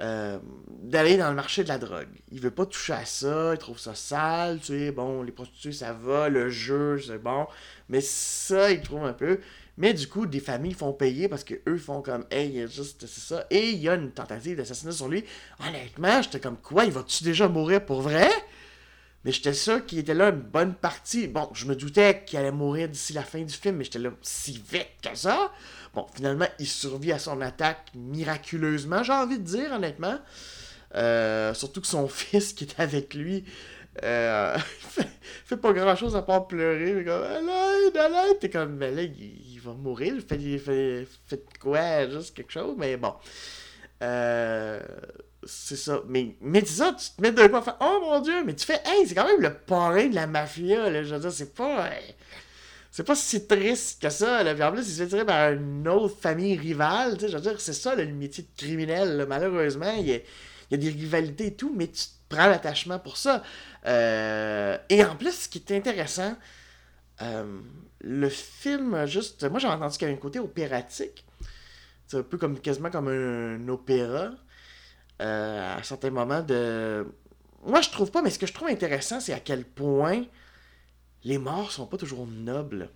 euh, 0.01 0.37
d'aller 0.69 1.17
dans 1.17 1.29
le 1.29 1.35
marché 1.35 1.63
de 1.63 1.69
la 1.69 1.77
drogue. 1.77 2.09
Il 2.31 2.41
veut 2.41 2.51
pas 2.51 2.65
toucher 2.65 2.93
à 2.93 3.05
ça, 3.05 3.53
il 3.53 3.57
trouve 3.57 3.79
ça 3.79 3.95
sale, 3.95 4.59
tu 4.59 4.65
sais. 4.65 4.91
Bon, 4.91 5.23
les 5.23 5.31
prostituées, 5.31 5.71
ça 5.71 5.93
va, 5.93 6.29
le 6.29 6.49
jeu, 6.49 6.99
c'est 6.99 7.19
bon. 7.19 7.47
Mais 7.89 8.01
ça, 8.01 8.71
il 8.71 8.81
trouve 8.81 9.05
un 9.05 9.13
peu. 9.13 9.39
Mais 9.77 9.93
du 9.93 10.07
coup, 10.07 10.25
des 10.25 10.39
familles 10.39 10.73
font 10.73 10.93
payer 10.93 11.27
parce 11.27 11.43
que 11.43 11.55
eux 11.67 11.77
font 11.77 12.01
comme, 12.01 12.25
hey, 12.29 12.67
juste, 12.67 13.07
c'est 13.07 13.21
ça. 13.21 13.47
Et 13.49 13.71
il 13.71 13.79
y 13.79 13.89
a 13.89 13.95
une 13.95 14.11
tentative 14.11 14.57
d'assassinat 14.57 14.91
sur 14.91 15.07
lui. 15.07 15.23
Honnêtement, 15.67 16.21
j'étais 16.21 16.39
comme, 16.39 16.57
quoi, 16.57 16.85
il 16.85 16.91
va-tu 16.91 17.23
déjà 17.23 17.47
mourir 17.47 17.83
pour 17.83 18.01
vrai? 18.01 18.29
Mais 19.25 19.31
j'étais 19.31 19.53
sûr 19.53 19.85
qu'il 19.85 19.99
était 19.99 20.13
là 20.13 20.29
une 20.29 20.41
bonne 20.41 20.75
partie. 20.75 21.27
Bon, 21.27 21.49
je 21.53 21.65
me 21.65 21.75
doutais 21.75 22.23
qu'il 22.25 22.37
allait 22.37 22.51
mourir 22.51 22.89
d'ici 22.89 23.13
la 23.13 23.23
fin 23.23 23.41
du 23.41 23.53
film, 23.53 23.77
mais 23.77 23.85
j'étais 23.85 23.99
là 23.99 24.11
si 24.21 24.61
vite 24.71 24.89
que 25.01 25.15
ça. 25.15 25.51
Bon, 25.95 26.05
finalement, 26.13 26.47
il 26.59 26.67
survit 26.67 27.11
à 27.13 27.19
son 27.19 27.41
attaque 27.41 27.91
miraculeusement, 27.95 29.01
j'ai 29.01 29.13
envie 29.13 29.39
de 29.39 29.43
dire, 29.43 29.71
honnêtement. 29.71 30.19
Euh, 30.95 31.53
surtout 31.53 31.81
que 31.81 31.87
son 31.87 32.07
fils 32.09 32.53
qui 32.53 32.65
est 32.65 32.79
avec 32.79 33.15
lui 33.15 33.45
euh, 34.01 34.57
fait, 35.45 35.57
pas 35.57 35.71
grand 35.71 35.95
chose 35.95 36.15
à 36.15 36.21
part 36.21 36.47
pleurer. 36.47 36.93
Mais 36.93 37.03
comme, 37.03 37.21
l'aide, 37.23 38.39
T'es 38.39 38.49
comme, 38.49 38.75
mais 38.75 38.91
là, 38.91 39.03
il, 39.03 39.52
va 39.63 39.73
mourir. 39.73 40.15
Fait, 40.27 40.37
fait, 40.57 41.07
fait 41.27 41.45
quoi? 41.59 42.09
Juste 42.09 42.35
quelque 42.35 42.51
chose, 42.51 42.75
mais 42.77 42.97
bon. 42.97 43.13
Euh, 44.01 44.79
c'est 45.45 45.75
ça. 45.75 46.01
Mais, 46.07 46.35
mais 46.41 46.63
ça, 46.65 46.95
tu 46.97 47.09
te 47.15 47.21
mets 47.21 47.31
de 47.31 47.47
quoi 47.47 47.63
Oh 47.81 47.99
mon 48.01 48.19
dieu, 48.21 48.43
mais 48.45 48.55
tu 48.55 48.65
fais 48.65 48.81
Hey, 48.85 49.07
c'est 49.07 49.15
quand 49.15 49.27
même 49.27 49.41
le 49.41 49.53
parrain 49.53 50.07
de 50.07 50.15
la 50.15 50.27
mafia, 50.27 50.89
là. 50.89 51.03
Je 51.03 51.13
veux 51.13 51.21
dire, 51.21 51.31
c'est 51.31 51.53
pas. 51.53 51.85
Euh, 51.85 51.89
c'est 52.91 53.03
pas 53.03 53.15
si 53.15 53.47
triste 53.47 54.01
que 54.01 54.09
ça. 54.09 54.43
Là. 54.43 54.53
Puis 54.53 54.63
en 54.63 54.71
plus, 54.71 54.87
il 54.87 54.91
se 54.91 55.01
fait 55.01 55.07
tirer 55.07 55.25
par 55.25 55.51
une 55.51 55.87
autre 55.87 56.15
famille 56.19 56.55
rivale. 56.57 57.15
Tu 57.15 57.21
sais, 57.21 57.29
je 57.29 57.37
veux 57.37 57.41
dire, 57.41 57.59
c'est 57.59 57.73
ça 57.73 57.95
le 57.95 58.05
métier 58.05 58.43
de 58.43 58.49
criminel. 58.55 59.25
Malheureusement, 59.27 59.93
il 59.97 60.07
y, 60.09 60.13
a, 60.13 60.77
des 60.77 60.89
rivalités 60.89 61.47
et 61.47 61.53
tout, 61.55 61.73
mais 61.75 61.87
tu 61.87 62.03
prends 62.29 62.47
l'attachement 62.47 62.99
pour 62.99 63.17
ça. 63.17 63.41
Euh, 63.87 64.77
et 64.89 65.03
en 65.03 65.15
plus, 65.15 65.31
ce 65.31 65.49
qui 65.49 65.57
est 65.57 65.75
intéressant, 65.75 66.35
euh, 67.21 67.59
le 68.01 68.29
film, 68.29 69.05
juste. 69.05 69.43
Moi, 69.49 69.59
j'ai 69.59 69.67
entendu 69.67 69.97
qu'il 69.97 70.07
y 70.07 70.11
avait 70.11 70.17
un 70.17 70.21
côté 70.21 70.39
opératique. 70.39 71.25
C'est 72.07 72.17
un 72.17 72.23
peu 72.23 72.37
comme 72.37 72.59
quasiment 72.59 72.89
comme 72.89 73.07
un 73.07 73.67
opéra. 73.69 74.31
Euh, 75.21 75.77
à 75.77 75.83
certains 75.83 76.09
moments 76.09 76.41
de. 76.41 77.05
Moi, 77.65 77.81
je 77.81 77.89
trouve 77.89 78.11
pas, 78.11 78.21
mais 78.21 78.29
ce 78.29 78.39
que 78.39 78.47
je 78.47 78.53
trouve 78.53 78.67
intéressant, 78.67 79.19
c'est 79.19 79.33
à 79.33 79.39
quel 79.39 79.63
point 79.63 80.23
les 81.23 81.37
morts 81.37 81.71
sont 81.71 81.85
pas 81.87 81.97
toujours 81.97 82.27
nobles. 82.27 82.89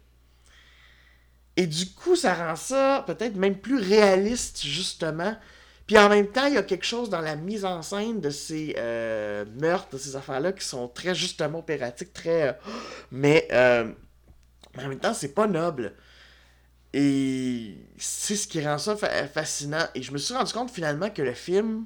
Et 1.56 1.68
du 1.68 1.90
coup, 1.92 2.16
ça 2.16 2.34
rend 2.34 2.56
ça 2.56 3.04
peut-être 3.08 3.36
même 3.36 3.58
plus 3.58 3.78
réaliste, 3.78 4.64
justement. 4.64 5.36
Puis 5.88 5.98
en 5.98 6.10
même 6.10 6.28
temps, 6.28 6.46
il 6.48 6.56
y 6.56 6.58
a 6.58 6.64
quelque 6.64 6.86
chose 6.86 7.10
dans 7.10 7.22
la 7.22 7.38
mise 7.38 7.64
en 7.64 7.82
scène 7.82 8.20
de 8.20 8.30
ces 8.30 8.76
euh, 8.78 9.46
meurtres, 9.60 9.94
de 9.94 9.98
ces 9.98 10.18
affaires-là, 10.18 10.52
qui 10.52 10.66
sont 10.66 10.90
très 10.90 11.16
justement 11.16 11.60
opératiques, 11.60 12.12
très. 12.12 12.60
Mais, 13.10 13.48
mais 14.78 14.86
en 14.86 14.90
même 14.90 15.00
temps, 15.00 15.14
c'est 15.14 15.34
pas 15.34 15.48
noble. 15.48 15.94
Et 16.94 17.76
c'est 17.98 18.36
ce 18.36 18.48
qui 18.48 18.66
rend 18.66 18.78
ça 18.78 18.96
fascinant. 18.96 19.86
Et 19.94 20.02
je 20.02 20.12
me 20.12 20.18
suis 20.18 20.34
rendu 20.34 20.54
compte 20.54 20.72
finalement 20.72 21.10
que 21.10 21.22
le 21.22 21.34
film 21.34 21.86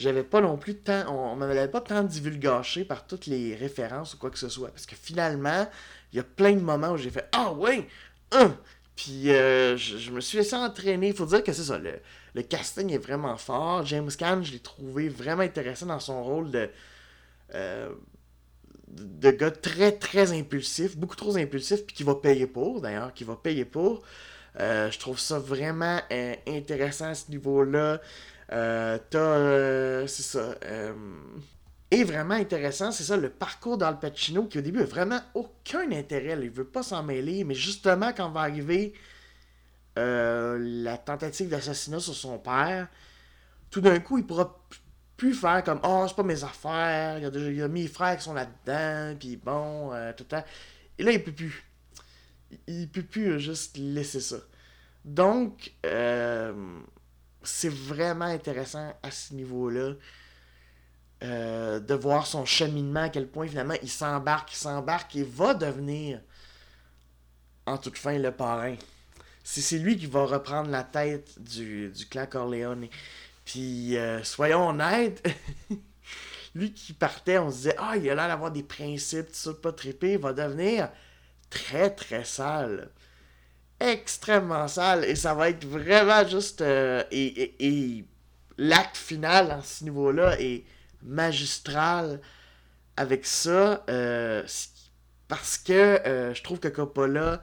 j'avais 0.00 0.24
pas 0.24 0.40
non 0.40 0.56
plus 0.56 0.74
de 0.74 0.78
temps, 0.78 1.14
on, 1.14 1.36
m'avait 1.36 1.68
pas 1.68 1.82
tant 1.82 2.02
divulgaché 2.02 2.84
par 2.84 3.06
toutes 3.06 3.26
les 3.26 3.54
références 3.54 4.14
ou 4.14 4.18
quoi 4.18 4.30
que 4.30 4.38
ce 4.38 4.48
soit. 4.48 4.70
Parce 4.70 4.86
que 4.86 4.96
finalement, 4.96 5.68
il 6.12 6.16
y 6.16 6.20
a 6.20 6.24
plein 6.24 6.52
de 6.52 6.60
moments 6.60 6.92
où 6.92 6.96
j'ai 6.96 7.10
fait 7.10 7.28
Ah! 7.32 7.54
Hein! 8.32 8.56
Puis 8.96 9.30
euh, 9.30 9.76
je, 9.76 10.10
me 10.10 10.20
suis 10.20 10.38
laissé 10.38 10.56
entraîner. 10.56 11.08
Il 11.08 11.14
faut 11.14 11.26
dire 11.26 11.42
que 11.44 11.52
c'est 11.52 11.64
ça, 11.64 11.78
le, 11.78 12.42
casting 12.42 12.90
est 12.92 12.98
vraiment 12.98 13.36
fort. 13.36 13.84
James 13.84 14.10
Caan, 14.16 14.42
je 14.42 14.52
l'ai 14.52 14.60
trouvé 14.60 15.08
vraiment 15.08 15.42
intéressant 15.42 15.86
dans 15.86 16.00
son 16.00 16.22
rôle 16.24 16.50
de, 16.50 16.70
euh, 17.54 17.90
de 18.90 19.30
gars 19.30 19.50
très 19.50 19.92
très 19.92 20.32
impulsif, 20.32 20.96
beaucoup 20.96 21.16
trop 21.16 21.36
impulsif, 21.36 21.84
puis 21.86 21.94
qui 21.94 22.02
va 22.04 22.14
payer 22.14 22.46
pour 22.46 22.80
d'ailleurs, 22.80 23.14
qui 23.14 23.24
va 23.24 23.36
payer 23.36 23.64
pour. 23.64 24.02
Euh, 24.58 24.90
je 24.90 24.98
trouve 24.98 25.18
ça 25.18 25.38
vraiment 25.38 26.00
intéressant 26.46 27.06
à 27.06 27.14
ce 27.14 27.30
niveau-là. 27.30 28.00
Euh, 28.52 28.98
t'as. 29.10 29.18
Euh, 29.18 30.06
c'est 30.06 30.22
ça. 30.22 30.54
Euh, 30.64 30.92
et 31.92 32.04
vraiment 32.04 32.34
intéressant, 32.34 32.92
c'est 32.92 33.02
ça, 33.02 33.16
le 33.16 33.30
parcours 33.30 33.76
d'Al 33.76 33.98
Pacino 33.98 34.44
qui 34.44 34.58
au 34.58 34.60
début 34.60 34.80
a 34.80 34.84
vraiment 34.84 35.20
aucun 35.34 35.90
intérêt. 35.90 36.38
il 36.40 36.50
veut 36.50 36.64
pas 36.64 36.84
s'en 36.84 37.02
mêler, 37.02 37.42
mais 37.42 37.54
justement, 37.54 38.12
quand 38.16 38.30
va 38.30 38.40
arriver 38.42 38.94
la 39.96 40.96
tentative 40.96 41.48
d'assassinat 41.50 42.00
sur 42.00 42.14
son 42.14 42.38
père, 42.38 42.88
tout 43.70 43.80
d'un 43.80 43.98
coup, 43.98 44.18
il 44.18 44.26
pourra 44.26 44.58
plus 45.20 45.34
faire 45.34 45.62
comme 45.62 45.80
Oh, 45.84 46.06
c'est 46.08 46.16
pas 46.16 46.22
mes 46.22 46.42
affaires, 46.42 47.18
il 47.18 47.22
y 47.22 47.26
a, 47.26 47.30
déjà, 47.30 47.50
y 47.50 47.68
mes 47.68 47.86
frères 47.88 48.16
qui 48.16 48.24
sont 48.24 48.32
là-dedans, 48.32 49.16
puis 49.18 49.36
bon, 49.36 49.90
tout 50.16 50.24
le. 50.32 50.44
Et 50.98 51.02
là, 51.02 51.12
il 51.12 51.22
peut 51.22 51.32
plus. 51.32 51.62
Il, 52.66 52.88
peut 52.88 53.02
plus 53.02 53.38
juste 53.38 53.76
laisser 53.76 54.20
ça. 54.20 54.38
Donc, 55.04 55.72
c'est 57.42 57.68
vraiment 57.68 58.24
intéressant 58.24 58.92
à 59.02 59.10
ce 59.10 59.34
niveau-là. 59.34 59.92
Euh, 61.22 61.80
de 61.80 61.92
voir 61.92 62.26
son 62.26 62.46
cheminement, 62.46 63.02
à 63.02 63.08
quel 63.10 63.28
point 63.28 63.46
finalement 63.46 63.74
il 63.82 63.90
s'embarque, 63.90 64.54
il 64.54 64.56
s'embarque 64.56 65.16
et 65.16 65.22
va 65.22 65.52
devenir 65.52 66.18
en 67.66 67.76
toute 67.76 67.98
fin 67.98 68.18
le 68.18 68.32
parrain. 68.32 68.74
C'est 69.44 69.78
lui 69.78 69.98
qui 69.98 70.06
va 70.06 70.24
reprendre 70.24 70.70
la 70.70 70.82
tête 70.82 71.38
du, 71.38 71.92
clan 72.08 72.24
Corleone. 72.24 72.88
Puis 73.44 73.96
euh, 73.96 74.22
soyons 74.22 74.68
honnêtes, 74.68 75.26
lui 76.54 76.72
qui 76.72 76.92
partait, 76.92 77.38
on 77.38 77.50
se 77.50 77.56
disait 77.56 77.76
Ah, 77.78 77.96
il 77.96 78.08
a 78.10 78.14
l'air 78.14 78.28
d'avoir 78.28 78.50
des 78.50 78.62
principes, 78.62 79.28
tout 79.28 79.34
ça, 79.34 79.54
pas 79.54 79.72
trippé, 79.72 80.16
va 80.16 80.32
devenir 80.32 80.90
très 81.50 81.90
très 81.90 82.24
sale 82.24 82.90
extrêmement 83.80 84.68
sale 84.68 85.06
et 85.06 85.16
ça 85.16 85.32
va 85.34 85.48
être 85.48 85.64
vraiment 85.64 86.26
juste. 86.28 86.60
Euh, 86.60 87.02
et, 87.10 88.04
l'acte 88.58 88.98
final 88.98 89.50
à 89.52 89.62
ce 89.62 89.84
niveau-là 89.84 90.38
est 90.38 90.64
magistral 91.02 92.20
avec 92.94 93.24
ça 93.24 93.82
euh, 93.88 94.42
parce 95.28 95.56
que 95.56 96.32
je 96.34 96.42
trouve 96.42 96.60
que 96.60 96.68
Coppola. 96.68 97.40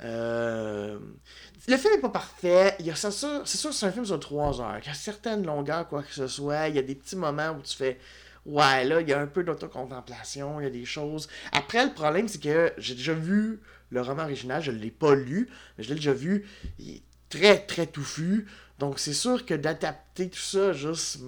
Le 0.00 1.76
film 1.76 1.94
n'est 1.94 2.00
pas 2.00 2.08
parfait. 2.08 2.76
C'est 2.94 3.10
sûr, 3.10 3.42
c'est 3.44 3.68
que 3.68 3.74
c'est 3.74 3.86
un 3.86 3.92
film 3.92 4.04
sur 4.04 4.20
trois 4.20 4.60
heures. 4.60 4.78
Il 4.82 4.86
y 4.86 4.90
a 4.90 4.94
certaines 4.94 5.44
longueurs, 5.44 5.88
quoi 5.88 6.02
que 6.02 6.12
ce 6.12 6.26
soit. 6.26 6.68
Il 6.68 6.76
y 6.76 6.78
a 6.78 6.82
des 6.82 6.94
petits 6.94 7.16
moments 7.16 7.50
où 7.50 7.62
tu 7.62 7.76
fais. 7.76 7.98
Ouais, 8.46 8.84
là, 8.84 9.00
il 9.00 9.08
y 9.08 9.12
a 9.12 9.20
un 9.20 9.26
peu 9.26 9.44
d'autocontemplation, 9.44 10.60
il 10.60 10.64
y 10.64 10.66
a 10.66 10.70
des 10.70 10.86
choses. 10.86 11.28
Après, 11.52 11.84
le 11.84 11.92
problème, 11.92 12.28
c'est 12.28 12.40
que 12.40 12.72
j'ai 12.78 12.94
déjà 12.94 13.12
vu 13.12 13.60
le 13.90 14.00
roman 14.00 14.22
original, 14.22 14.62
je 14.62 14.70
ne 14.70 14.78
l'ai 14.78 14.90
pas 14.90 15.14
lu, 15.14 15.50
mais 15.76 15.84
je 15.84 15.90
l'ai 15.90 15.96
déjà 15.96 16.14
vu. 16.14 16.46
Il 16.78 16.96
est 16.96 17.02
très, 17.28 17.58
très 17.66 17.86
touffu. 17.86 18.46
Donc, 18.78 18.98
c'est 18.98 19.12
sûr 19.12 19.44
que 19.44 19.54
d'adapter 19.54 20.30
tout 20.30 20.38
ça, 20.38 20.72
juste. 20.72 21.18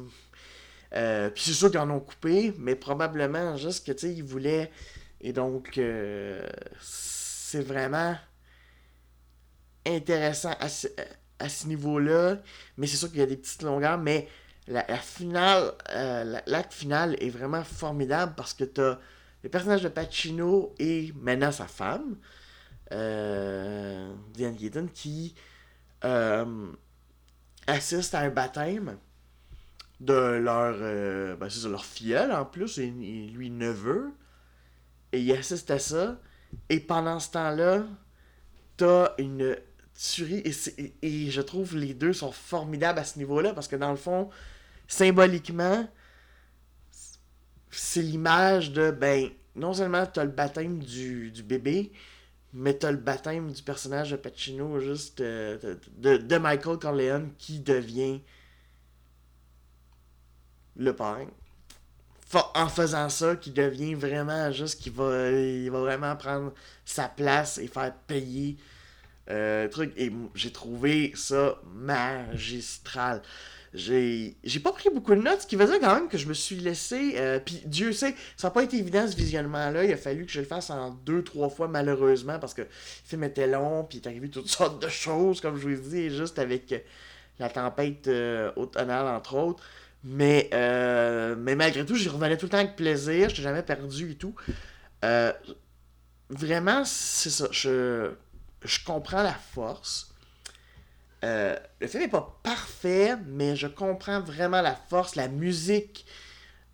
Euh, 0.95 1.29
puis 1.31 1.43
c'est 1.45 1.53
sûr 1.53 1.71
qu'ils 1.71 1.81
en 1.81 1.91
ont 1.91 2.01
coupé, 2.01 2.55
mais 2.59 2.75
probablement 2.75 3.57
juste 3.57 3.87
que, 3.87 3.93
tu 3.93 3.99
sais, 3.99 4.15
ils 4.15 4.25
voulaient. 4.25 4.71
Et 5.21 5.33
donc, 5.33 5.77
euh, 5.77 6.49
c'est 6.81 7.61
vraiment 7.61 8.17
intéressant 9.97 10.55
à 10.61 10.69
ce, 10.69 11.67
niveau-là. 11.67 12.39
Mais 12.77 12.87
c'est 12.87 12.97
sûr 12.97 13.09
qu'il 13.09 13.21
y 13.21 13.23
a 13.23 13.27
des 13.27 13.37
petites 13.37 13.63
longueurs, 13.63 13.99
mais 13.99 14.29
la, 14.67 14.85
finale, 14.97 15.73
euh, 15.91 16.41
l'acte 16.47 16.73
final 16.73 17.17
est 17.21 17.31
vraiment 17.31 17.65
formidable 17.65 18.35
parce 18.37 18.55
que 18.55 18.65
tu 18.65 18.81
as 18.81 18.99
le 19.43 19.49
personnage 19.49 19.83
de 19.83 19.89
Pacino 19.89 20.75
et 20.79 21.13
maintenant 21.17 21.51
sa 21.51 21.67
femme 21.67 22.17
euh, 22.93 24.13
Diane 24.35 24.57
Keaton, 24.57 24.89
qui 24.93 25.35
euh, 26.05 26.73
assiste 27.67 28.15
à 28.15 28.21
un 28.21 28.31
baptême 28.31 28.99
de 30.01 30.13
leur, 30.13 30.75
euh, 30.81 31.37
ben, 31.37 31.49
leur 31.69 31.85
filleul 31.85 32.33
en 32.33 32.45
plus, 32.45 32.79
lui 32.79 33.51
neveu. 33.51 34.13
Et 35.13 35.21
il 35.21 35.33
assiste 35.33 35.71
à 35.71 35.79
ça. 35.79 36.19
Et 36.69 36.81
pendant 36.81 37.21
ce 37.21 37.31
temps-là, 37.31 37.85
t'as 38.77 39.13
une 39.19 39.57
tuerie. 40.01 40.43
Et, 41.03 41.31
je 41.31 41.41
trouve 41.41 41.77
les 41.77 41.95
deux 41.95 42.13
sont 42.13 42.33
formidables 42.33 42.99
à 42.99 43.05
ce 43.05 43.19
niveau-là 43.19 43.53
parce 43.53 43.69
que 43.69 43.77
dans 43.77 43.91
le 43.91 43.97
fond, 43.97 44.31
symboliquement, 44.89 45.87
c'est 47.71 48.03
l'image 48.03 48.73
de, 48.73 48.91
ben, 48.91 49.31
non 49.55 49.75
seulement 49.75 50.07
t'as 50.07 50.25
le 50.25 50.31
baptême 50.31 50.79
du, 50.79 51.33
bébé, 51.45 51.93
mais 52.53 52.75
t'as 52.75 52.91
le 52.91 52.97
baptême 52.97 53.53
du 53.53 53.63
personnage 53.63 54.11
de 54.11 54.17
Pacino, 54.17 54.81
juste 54.81 55.21
euh, 55.21 55.77
de, 55.99 56.39
Michael 56.39 56.79
Corleone 56.79 57.33
qui 57.39 57.61
devient 57.61 58.23
le 60.77 60.95
parrain. 60.95 61.27
En 62.55 62.69
faisant 62.69 63.09
ça, 63.09 63.35
qui 63.35 63.51
devient 63.51 63.95
vraiment 63.95 64.53
juste, 64.53 64.81
qui 64.81 64.89
va, 64.89 65.31
il 65.31 65.69
va 65.69 65.81
vraiment 65.81 66.15
prendre 66.15 66.55
sa 66.85 67.09
place 67.09 67.59
et 67.59 67.67
faire 67.67 67.93
payer 68.07 68.57
euh, 69.29 69.69
truc. 69.69 69.93
Et 69.97 70.13
j'ai 70.35 70.53
trouvé 70.53 71.13
ça 71.15 71.61
magistral 71.75 73.23
j'ai 73.73 74.61
pas 74.63 74.73
pris 74.73 74.89
beaucoup 74.93 75.15
de 75.15 75.21
notes, 75.21 75.43
ce 75.43 75.47
qui 75.47 75.55
veut 75.57 75.67
dire 75.67 75.79
quand 75.81 75.95
même 75.95 76.09
que 76.09 76.19
je 76.19 76.27
me 76.27 76.35
suis 76.35 76.57
laissé. 76.57 77.15
Euh, 77.17 77.39
puis 77.39 77.63
Dieu 77.67 77.93
sait, 77.93 78.15
ça 78.37 78.49
n'a 78.49 78.51
pas 78.51 78.65
été 78.65 78.79
évident 78.79 79.07
ce 79.07 79.15
visionnement-là. 79.15 79.85
Il 79.85 79.93
a 79.93 79.97
fallu 79.97 80.27
que 80.27 80.33
je 80.33 80.41
le 80.41 80.47
fasse 80.47 80.71
en 80.71 80.91
deux, 80.91 81.23
trois 81.23 81.49
fois 81.49 81.69
malheureusement 81.69 82.39
parce 82.39 82.55
que 82.55 82.63
le 82.63 82.69
film 83.05 83.25
était 83.25 83.47
long, 83.47 83.85
puis 83.85 83.99
il 83.99 84.05
est 84.05 84.09
arrivé 84.09 84.29
toutes 84.29 84.49
sortes 84.49 84.83
de 84.83 84.89
choses, 84.89 85.41
comme 85.41 85.57
je 85.57 85.69
vous 85.69 85.89
dit, 85.91 86.11
juste 86.11 86.39
avec 86.39 86.73
euh, 86.73 86.79
la 87.39 87.49
tempête 87.49 88.09
euh, 88.09 88.51
entre 88.57 89.37
autres. 89.37 89.63
Mais, 90.03 90.49
mais 90.53 91.55
malgré 91.55 91.85
tout, 91.85 91.95
j'y 91.95 92.09
revenais 92.09 92.39
tout 92.39 92.47
le 92.47 92.51
temps 92.51 92.59
avec 92.59 92.75
plaisir. 92.75 93.29
Je 93.29 93.43
jamais 93.43 93.63
perdu 93.63 94.13
et 94.13 94.15
tout. 94.15 94.35
vraiment, 96.31 96.85
c'est 96.87 97.29
ça. 97.29 97.49
Je, 97.51 98.11
je 98.63 98.85
comprends 98.85 99.23
la 99.23 99.35
force. 99.35 100.11
Euh, 101.25 101.57
le 101.81 101.87
film 101.87 102.03
n'est 102.03 102.09
pas 102.09 102.39
parfait, 102.43 103.17
mais 103.27 103.57
je 103.57 103.67
comprends 103.67 104.21
vraiment 104.21 104.63
la 104.63 104.75
force, 104.75 105.17
la 105.17 105.29
musique 105.29 106.07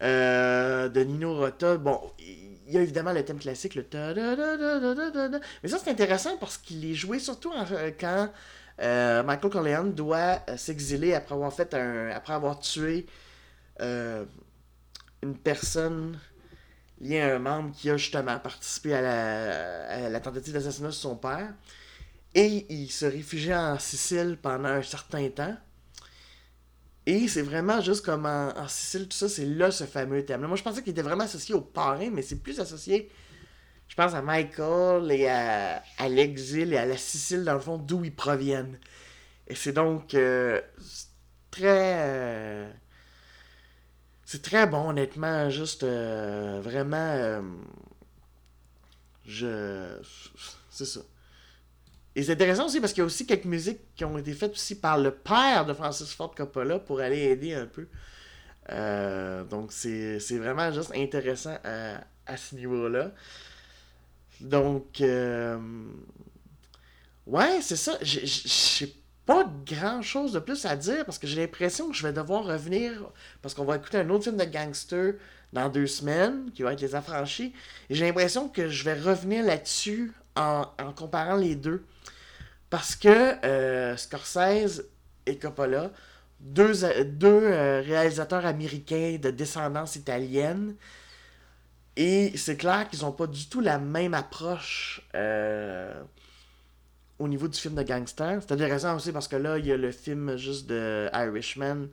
euh, 0.03 0.89
de 0.89 1.01
Nino 1.01 1.37
Rota. 1.37 1.77
Bon, 1.77 2.01
il 2.19 2.73
y 2.73 2.79
a 2.79 2.81
évidemment 2.81 3.13
le 3.13 3.25
thème 3.25 3.39
classique, 3.39 3.75
le 3.75 3.85
ta 3.85 4.15
Mais 4.15 5.69
ça, 5.69 5.79
c'est 5.79 5.91
intéressant 5.91 6.37
parce 6.39 6.59
qu'il 6.59 6.85
est 6.85 6.95
joué 6.95 7.19
surtout 7.19 7.53
euh, 7.53 7.91
quand 7.99 8.31
Michael 9.25 9.51
Corleone 9.51 9.95
doit 9.95 10.41
s'exiler 10.57 11.15
après 11.15 11.35
avoir 11.35 11.53
fait 11.53 11.75
un. 11.75 12.11
après 12.11 12.35
avoir 12.35 12.61
tué 12.61 13.07
une 13.81 15.37
personne 15.43 16.19
liée 17.01 17.21
à 17.21 17.37
un 17.37 17.39
membre 17.39 17.75
qui 17.75 17.91
a 17.91 17.97
justement 17.97 18.39
participé 18.39 18.95
à 18.95 20.09
la, 20.09 20.21
tentative 20.21 20.55
d'assassinat 20.55 20.89
de 20.89 20.93
son 20.93 21.17
père. 21.17 21.53
Et 22.35 22.67
il 22.69 22.91
se 22.91 23.07
réfugie 23.07 23.55
en 23.55 23.79
Sicile 23.79 24.39
pendant 24.41 24.69
un 24.69 24.83
certain 24.83 25.29
temps. 25.31 25.57
Et 27.07 27.29
c'est 27.29 27.43
vraiment 27.43 27.81
juste 27.81 28.05
comme 28.05 28.27
en, 28.27 28.69
Sicile, 28.69 29.09
tout 29.09 29.17
ça, 29.17 29.29
c'est 29.29 29.47
là 29.47 29.71
ce 29.71 29.85
fameux 29.85 30.25
thème. 30.25 30.47
Moi, 30.47 30.57
je 30.57 30.63
pensais 30.63 30.83
qu'il 30.83 30.91
était 30.91 31.03
vraiment 31.03 31.25
associé 31.25 31.55
au 31.55 31.61
parrain, 31.61 32.11
mais 32.11 32.23
c'est 32.23 32.43
plus 32.43 32.59
associé, 32.59 33.11
je 33.89 33.95
pense, 33.95 34.13
à 34.15 34.23
Michael 34.23 35.13
et 35.13 35.29
à, 35.29 36.09
l'exil 36.09 36.73
et 36.73 36.77
à 36.77 36.85
la 36.85 36.97
Sicile, 36.97 37.45
dans 37.45 37.55
le 37.55 37.61
fond, 37.61 37.79
d'où 37.79 38.05
ils 38.05 38.15
proviennent. 38.15 38.79
Et 39.47 39.55
c'est 39.55 39.73
donc 39.73 40.15
euh, 40.15 40.61
très. 41.51 41.95
Euh, 41.99 42.71
c'est 44.27 44.43
très 44.43 44.67
bon, 44.67 44.91
honnêtement. 44.91 45.49
Juste 45.49 45.85
euh, 45.85 46.61
vraiment. 46.63 47.43
je. 49.25 49.99
C'est 50.71 50.85
ça. 50.85 51.01
Et 52.17 52.23
c'est 52.23 52.33
intéressant 52.33 52.67
aussi 52.67 52.81
parce 52.81 52.93
qu'il 52.93 53.03
y 53.03 53.05
a 53.05 53.07
aussi 53.07 53.27
quelques 53.27 53.45
musiques 53.45 53.81
qui 53.95 54.05
ont 54.05 54.19
été 54.19 54.33
faites 54.33 54.53
aussi 54.53 54.75
par 54.75 54.99
le 54.99 55.11
père 55.11 55.65
de 55.67 55.73
Francis 55.75 56.13
Ford 56.13 56.35
Coppola 56.35 56.79
pour 56.79 57.01
aller 57.01 57.21
aider 57.21 57.55
un 57.55 57.67
peu. 57.67 57.87
Euh, 58.73 59.45
donc 59.45 59.71
c'est 59.71 60.19
vraiment 60.33 60.73
juste 60.73 60.93
intéressant 60.95 61.57
à, 61.65 62.37
ce 62.37 62.57
niveau-là. 62.57 63.13
Donc, 64.41 65.01
euh, 65.01 65.59
ouais, 67.27 67.61
c'est 67.63 67.77
ça. 67.77 67.99
Pas 69.27 69.45
grand 69.67 70.03
chose 70.03 70.33
de 70.33 70.39
plus 70.39 70.65
à 70.65 70.77
dire 70.77 71.05
parce 71.05 71.19
que 71.19 71.27
j'ai 71.27 71.41
l'impression 71.41 71.91
que 71.91 71.97
je 71.97 72.07
vais 72.07 72.13
devoir 72.13 72.45
revenir 72.45 72.93
parce 73.43 73.55
qu'on 73.55 73.65
va 73.65 73.77
écouter 73.77 73.99
un 73.99 74.09
autre 74.11 74.25
film 74.25 74.37
de 74.37 74.45
gangster 74.45 75.15
dans 75.53 75.69
deux 75.69 75.87
semaines 75.87 76.51
qui 76.55 76.63
va 76.63 76.73
être 76.73 76.81
Les 76.81 76.95
Affranchis. 76.95 77.53
J'ai 77.91 78.07
l'impression 78.07 78.49
que 78.49 78.69
je 78.69 78.85
vais 78.85 78.95
revenir 78.95 79.45
là-dessus 79.45 80.13
en, 80.37 80.67
comparant 80.95 81.37
les 81.37 81.57
deux. 81.57 81.85
Parce 82.71 82.95
que 82.97 83.45
euh, 83.45 83.97
Scorsese 83.97 84.85
et 85.25 85.39
Coppola, 85.39 85.91
deux, 86.41 86.73
deux 87.05 87.29
euh, 87.29 87.81
réalisateurs 87.81 88.45
américains 88.45 89.19
de 89.21 89.31
descendance 89.31 89.97
italienne, 89.97 90.75
et 91.97 92.33
c'est 92.37 92.57
clair 92.57 92.89
qu'ils 92.89 93.01
n'ont 93.01 93.13
pas 93.13 93.27
du 93.27 93.49
tout 93.49 93.61
la 93.61 93.79
même 93.79 94.13
approche 94.13 95.03
euh, 95.15 96.03
au 97.19 97.29
niveau 97.29 97.49
du 97.49 97.59
film 97.59 97.75
de 97.75 97.83
gangster. 97.83 98.41
C'est 98.41 98.53
intéressant 98.53 98.97
aussi 98.97 99.13
parce 99.13 99.29
que 99.29 99.37
là, 99.37 99.59
il 99.59 99.67
y 99.67 99.73
a 99.73 99.77
le 99.77 99.91
film 99.93 100.37
juste 100.37 100.67
de 100.67 101.09
Irishman 101.13 101.89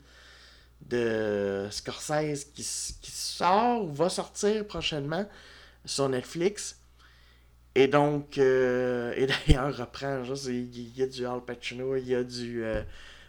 de 0.89 1.67
Scorsese 1.71 2.45
qui, 2.53 2.63
sort 2.63 3.83
ou 3.83 3.91
va 3.91 4.09
sortir 4.09 4.65
prochainement 4.67 5.25
sur 5.85 6.09
Netflix. 6.09 6.79
Et 7.75 7.87
donc, 7.87 8.37
euh, 8.37 9.13
et 9.17 9.27
d'ailleurs, 9.27 9.75
reprend, 9.75 10.23
juste, 10.23 10.45
il, 10.45 10.97
y 10.97 11.03
a 11.03 11.07
du 11.07 11.25
Al 11.25 11.43
Pacino, 11.43 11.95
il 11.95 12.07
y 12.07 12.15
a 12.15 12.23
du 12.23 12.63
euh, 12.63 12.83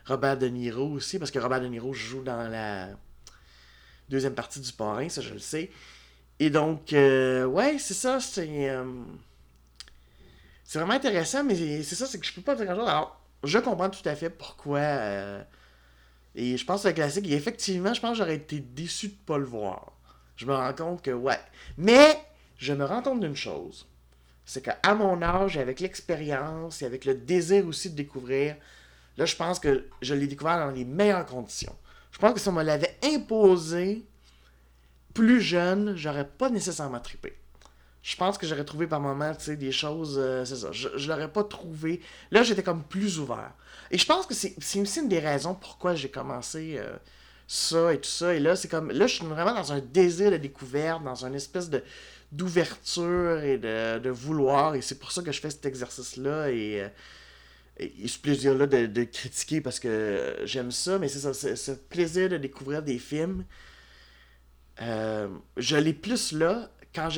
Robert 0.07 0.37
De 0.37 0.49
Niro 0.49 0.91
aussi, 0.91 1.19
parce 1.19 1.31
que 1.31 1.39
Robert 1.39 1.61
De 1.61 1.69
Niro 1.69 1.93
joue 1.93 2.23
dans 2.23 2.49
la 2.49 2.91
deuxième 4.09 4.35
partie 4.35 4.61
du 4.61 4.73
parrain, 4.73 5.09
ça 5.09 5.23
je 5.23 5.33
le 5.33 5.39
sais. 5.39 5.71
Et 6.41 6.51
donc, 6.51 6.93
euh, 6.93 7.45
ouais, 7.47 7.79
c'est 7.79 7.95
ça, 7.95 8.21
c'est. 8.21 8.69
C'est 10.65 10.79
vraiment 10.79 10.95
intéressant, 10.95 11.45
mais 11.45 11.83
c'est 11.83 11.95
ça, 11.95 12.07
c'est 12.07 12.19
que 12.19 12.27
je 12.27 12.33
peux 12.33 12.43
pas 12.43 12.57
dire 12.57 12.67
grand-chose. 12.67 12.89
Alors, 12.89 13.21
je 13.45 13.59
comprends 13.59 13.91
tout 13.91 14.07
à 14.09 14.15
fait 14.17 14.31
pourquoi. 14.31 14.81
et 16.35 16.57
je 16.57 16.65
pense 16.65 16.83
que 16.83 16.89
le 16.89 16.95
classique, 16.95 17.29
et 17.29 17.35
effectivement, 17.35 17.95
je 17.95 18.01
pense 18.01 18.13
que 18.13 18.19
j'aurais 18.19 18.37
été 18.37 18.61
déçu 18.61 19.09
de 19.09 19.17
pas 19.27 19.39
le 19.39 19.45
voir. 19.45 19.93
Je 20.37 20.47
me 20.47 20.55
rends 20.55 20.73
compte 20.73 21.03
que, 21.03 21.13
ouais. 21.13 21.39
Mais, 21.77 22.19
je 22.59 22.73
me 22.73 22.85
rends 22.85 23.03
compte 23.03 23.21
d'une 23.21 23.37
chose 23.37 23.87
c'est 24.45 24.63
qu'à 24.63 24.95
mon 24.95 25.23
âge, 25.23 25.57
avec 25.57 25.81
l'expérience 25.81 26.83
et 26.83 26.87
avec 26.87 27.05
le 27.05 27.15
désir 27.15 27.67
aussi 27.67 27.91
de 27.91 27.97
découvrir, 27.97 28.57
là, 29.17 29.25
je 29.25 29.37
pense 29.37 29.59
que 29.59 29.89
je 30.03 30.15
l'ai 30.15 30.27
découvert 30.27 30.59
dans 30.59 30.71
les 30.71 30.85
meilleures 30.85 31.25
conditions. 31.25 31.75
Je 32.13 32.19
pense 32.19 32.35
que 32.35 32.41
si 32.41 32.49
on 32.49 32.53
me 32.53 32.63
l'avait 32.63 32.97
imposé 33.03 34.05
plus 35.15 35.41
jeune, 35.41 35.97
j'aurais 35.97 36.29
pas 36.29 36.51
nécessairement 36.51 37.01
trippé. 37.01 37.37
Je 38.05 38.17
pense 38.17 38.37
que 38.37 38.47
j'aurais 38.47 38.67
trouvé 38.67 38.87
par 38.87 39.01
moments, 39.01 39.35
tu 39.35 39.45
sais, 39.45 39.57
des 39.57 39.73
choses, 39.73 40.17
euh, 40.19 40.45
c'est 40.45 40.57
ça, 40.57 40.71
je, 40.73 40.91
je 40.95 41.09
l'aurais 41.09 41.33
pas 41.33 41.43
trouvé. 41.43 42.03
Là, 42.31 42.43
j'étais 42.43 42.63
comme 42.63 42.85
plus 42.85 43.19
ouvert. 43.19 43.53
Et 43.91 43.97
je 43.97 44.05
pense 44.05 44.27
que 44.27 44.35
c'est 44.35 44.55
aussi 44.59 44.99
une 45.01 45.09
des 45.09 45.21
raisons 45.21 45.55
pourquoi 45.55 45.95
j'ai 45.95 46.11
commencé 46.11 46.75
euh, 46.77 46.95
ça 47.49 47.95
et 47.95 47.99
tout 47.99 48.11
ça. 48.11 48.35
Et 48.35 48.41
là, 48.41 48.57
c'est 48.57 48.69
comme, 48.69 48.91
là, 48.91 49.07
je 49.07 49.15
suis 49.15 49.25
vraiment 49.25 49.55
dans 49.55 49.73
un 49.73 49.81
désir 49.81 50.31
de 50.31 50.37
découverte, 50.37 51.03
dans 51.03 51.25
une 51.25 51.35
espèce 51.35 51.71
de, 51.71 51.83
d'ouverture 52.31 53.41
et 53.43 53.57
de, 53.57 54.11
vouloir. 54.11 54.75
Et 54.75 54.83
c'est 54.83 54.99
pour 54.99 55.11
ça 55.11 55.23
que 55.23 55.33
je 55.33 55.41
fais 55.41 55.49
cet 55.49 55.65
exercice-là 55.65 56.51
et, 56.51 56.83
euh, 56.83 57.89
ce 58.07 58.19
plaisir-là 58.19 58.67
de, 58.67 59.05
critiquer 59.05 59.63
parce 59.63 59.81
que 59.81 60.37
j'aime 60.45 60.73
ça. 60.73 60.99
Mais 60.99 61.09
c'est 61.09 61.21
ça, 61.21 61.33
ce 61.33 61.73
plaisir 61.73 62.29
de 62.29 62.37
découvrir 62.37 62.83
des 62.83 62.99
films. 62.99 63.47
Je 64.79 65.77
l'ai 65.77 65.95
plus 65.95 66.33
là. 66.33 66.69
Quand 66.95 67.09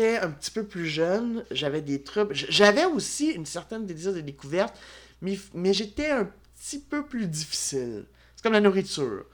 un 0.00 0.30
petit 0.30 0.50
peu 0.50 0.64
plus 0.64 0.86
jeune, 0.86 1.44
j'avais 1.50 1.80
des 1.82 2.02
troubles. 2.02 2.34
J'avais 2.34 2.84
aussi 2.84 3.30
une 3.30 3.46
certaine 3.46 3.86
désir 3.86 4.12
de 4.12 4.20
découverte, 4.20 4.78
mais, 5.22 5.38
mais 5.54 5.72
j'étais 5.72 6.10
un 6.10 6.30
petit 6.58 6.78
peu 6.78 7.04
plus 7.04 7.26
difficile. 7.26 8.04
C'est 8.36 8.42
comme 8.42 8.52
la 8.52 8.60
nourriture. 8.60 9.24